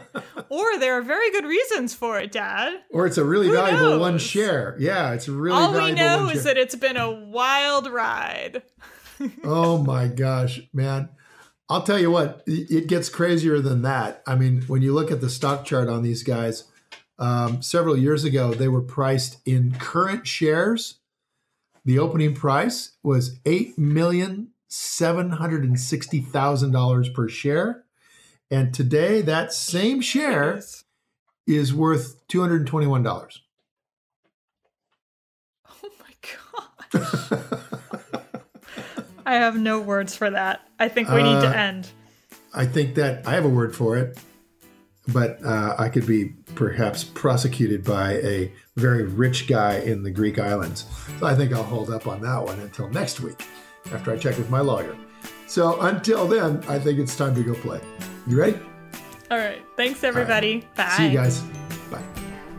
Or 0.49 0.77
there 0.77 0.97
are 0.97 1.01
very 1.01 1.31
good 1.31 1.45
reasons 1.45 1.93
for 1.93 2.19
it, 2.19 2.31
Dad. 2.31 2.81
Or 2.91 3.05
it's 3.05 3.17
a 3.17 3.25
really 3.25 3.47
Who 3.47 3.53
valuable 3.53 3.99
one 3.99 4.17
share. 4.17 4.75
Yeah, 4.79 5.13
it's 5.13 5.27
really 5.27 5.58
All 5.58 5.73
we 5.73 5.91
know 5.91 6.27
is 6.29 6.43
share. 6.43 6.53
that 6.53 6.58
it's 6.58 6.75
been 6.75 6.97
a 6.97 7.12
wild 7.12 7.91
ride. 7.91 8.63
oh 9.43 9.77
my 9.84 10.08
gosh, 10.08 10.62
man. 10.73 11.10
I'll 11.67 11.81
tell 11.81 11.99
you 11.99 12.12
what, 12.12 12.43
it 12.45 12.88
gets 12.88 13.10
crazier 13.10 13.60
than 13.60 13.81
that. 13.81 14.21
I 14.27 14.36
mean, 14.36 14.62
when 14.67 14.84
you 14.84 14.93
look 14.93 15.10
at 15.12 15.19
the 15.19 15.29
stock 15.31 15.65
chart 15.65 15.89
on 15.89 16.03
these 16.03 16.21
guys, 16.21 16.65
um, 17.17 17.62
several 17.62 17.97
years 17.97 18.23
ago, 18.23 18.53
they 18.53 18.67
were 18.67 18.81
priced 18.81 19.38
in 19.47 19.71
current 19.71 20.27
shares. 20.27 20.99
The 21.84 21.97
opening 21.97 22.36
price 22.36 22.97
was 23.01 23.39
eight 23.45 23.77
million 23.79 24.49
seven 24.67 25.31
hundred 25.31 25.63
and 25.63 25.79
sixty 25.79 26.19
thousand 26.19 26.71
dollars 26.71 27.10
per 27.10 27.29
share, 27.29 27.84
and 28.51 28.73
today 28.73 29.21
that 29.21 29.53
same 29.53 30.01
share 30.01 30.62
is 31.47 31.73
worth 31.73 32.25
two 32.27 32.41
hundred 32.41 32.58
and 32.62 32.67
twenty-one 32.67 33.03
dollars. 33.03 33.41
Oh 35.84 35.89
my 35.99 36.99
god. 37.01 37.60
I 39.25 39.36
have 39.36 39.58
no 39.58 39.79
words 39.79 40.15
for 40.15 40.29
that. 40.29 40.62
I 40.79 40.88
think 40.88 41.10
we 41.10 41.23
need 41.23 41.36
Uh, 41.38 41.51
to 41.51 41.58
end. 41.58 41.89
I 42.53 42.65
think 42.65 42.95
that 42.95 43.27
I 43.27 43.31
have 43.34 43.43
a 43.45 43.49
word 43.49 43.75
for 43.75 43.97
it, 43.97 44.17
but 45.08 45.43
uh, 45.43 45.75
I 45.77 45.89
could 45.89 46.05
be 46.05 46.34
perhaps 46.53 47.03
prosecuted 47.03 47.84
by 47.84 48.13
a 48.13 48.51
very 48.77 49.03
rich 49.03 49.47
guy 49.47 49.77
in 49.79 50.03
the 50.03 50.12
Greek 50.12 50.38
islands. 50.39 50.86
So 51.19 51.25
I 51.25 51.36
think 51.36 51.51
I'll 51.53 51.63
hold 51.63 51.89
up 51.89 52.08
on 52.08 52.21
that 52.21 52.43
one 52.43 52.60
until 52.60 52.88
next 52.89 53.19
week 53.19 53.45
after 53.91 54.12
I 54.13 54.17
check 54.17 54.38
with 54.38 54.49
my 54.49 54.62
lawyer. 54.62 54.95
So 55.47 55.81
until 55.81 56.27
then, 56.27 56.63
I 56.69 56.79
think 56.79 56.99
it's 56.99 57.15
time 57.17 57.36
to 57.36 57.43
go 57.43 57.55
play. 57.55 57.81
You 58.27 58.39
ready? 58.39 58.59
All 59.31 59.38
right. 59.38 59.63
Thanks, 59.75 60.03
everybody. 60.03 60.67
Bye. 60.75 60.89
See 60.97 61.07
you 61.07 61.13
guys. 61.13 61.41
Bye. 61.91 62.03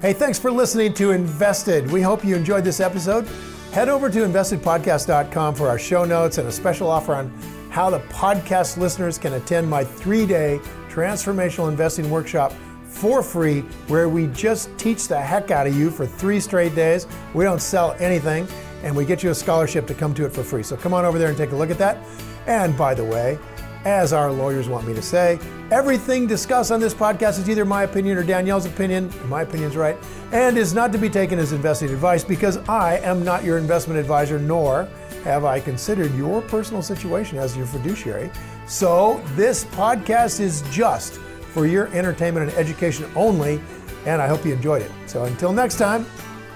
Hey, 0.01 0.13
thanks 0.13 0.39
for 0.39 0.51
listening 0.51 0.95
to 0.95 1.13
Invested. 1.13 1.91
We 1.91 2.03
hope 2.03 2.25
you 2.25 2.37
enjoyed 2.37 2.65
this 2.65 2.81
episode. 2.81 3.27
Head 3.73 3.89
over 3.89 4.09
to 4.11 4.19
investedpodcast.com 4.21 5.55
for 5.55 5.69
our 5.69 5.79
show 5.79 6.05
notes 6.05 6.39
and 6.39 6.49
a 6.49 6.53
special 6.53 6.89
offer 6.89 7.15
on 7.15 7.31
how 7.71 7.91
the 7.91 8.01
podcast 8.01 8.77
listeners 8.79 9.19
can 9.19 9.35
attend 9.35 9.69
my 9.69 9.85
three 9.85 10.27
day 10.27 10.61
transformational 10.89 11.69
investing 11.69 12.11
workshop 12.11 12.53
for 12.85 13.23
free, 13.23 13.61
where 13.89 14.09
we 14.09 14.29
just 14.29 14.77
teach 14.79 15.09
the 15.09 15.21
heck 15.21 15.51
out 15.51 15.67
of 15.67 15.77
you 15.77 15.91
for 15.91 16.07
three 16.07 16.41
straight 16.41 16.75
days. 16.75 17.07
We 17.35 17.45
don't 17.45 17.61
sell 17.61 17.95
anything, 17.99 18.49
and 18.83 18.97
we 18.97 19.05
get 19.05 19.23
you 19.23 19.31
a 19.31 19.35
scholarship 19.35 19.87
to 19.89 19.95
come 19.95 20.15
to 20.15 20.25
it 20.25 20.33
for 20.33 20.43
free. 20.43 20.63
So 20.63 20.77
come 20.77 20.95
on 20.95 21.05
over 21.05 21.19
there 21.19 21.29
and 21.29 21.37
take 21.37 21.53
a 21.53 21.57
look 21.57 21.71
at 21.71 21.79
that. 21.79 21.99
And 22.47 22.77
by 22.79 22.95
the 22.95 23.05
way, 23.05 23.39
as 23.87 24.13
our 24.13 24.33
lawyers 24.33 24.69
want 24.69 24.85
me 24.87 24.93
to 24.95 25.01
say, 25.01 25.39
everything 25.71 26.27
discussed 26.27 26.73
on 26.73 26.81
this 26.81 26.93
podcast 26.93 27.39
is 27.39 27.49
either 27.49 27.65
my 27.65 27.85
opinion 27.85 28.19
or 28.19 28.25
Danielle's 28.25 28.67
opinion. 28.67 29.13
My 29.29 29.43
opinion's 29.43 29.77
right, 29.77 29.97
and 30.33 30.59
is 30.59 30.75
not 30.75 30.91
to 30.93 30.99
be 30.99 31.09
taken 31.09 31.39
as 31.39 31.53
investing 31.53 31.91
advice 31.91 32.25
because 32.25 32.57
I 32.69 32.99
am 32.99 33.25
not 33.25 33.45
your 33.45 33.59
investment 33.59 34.01
advisor, 34.01 34.41
nor 34.41 34.89
have 35.23 35.45
I 35.45 35.61
considered 35.61 36.13
your 36.17 36.43
personal 36.43 36.83
situation 36.83 37.39
as 37.39 37.57
your 37.57 37.67
fiduciary. 37.67 38.31
So 38.67 39.23
this 39.37 39.65
podcast 39.67 40.41
is 40.41 40.63
just 40.71 41.15
for 41.53 41.67
your 41.67 41.87
entertainment 41.95 42.51
and 42.51 42.59
education 42.59 43.09
only, 43.15 43.61
and 44.05 44.21
I 44.21 44.27
hope 44.27 44.45
you 44.45 44.53
enjoyed 44.53 44.83
it. 44.83 44.91
So 45.07 45.25
until 45.25 45.53
next 45.53 45.79
time, 45.79 46.05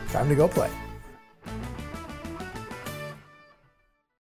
time 0.09 0.29
to 0.29 0.35
go 0.35 0.49
play. 0.49 0.71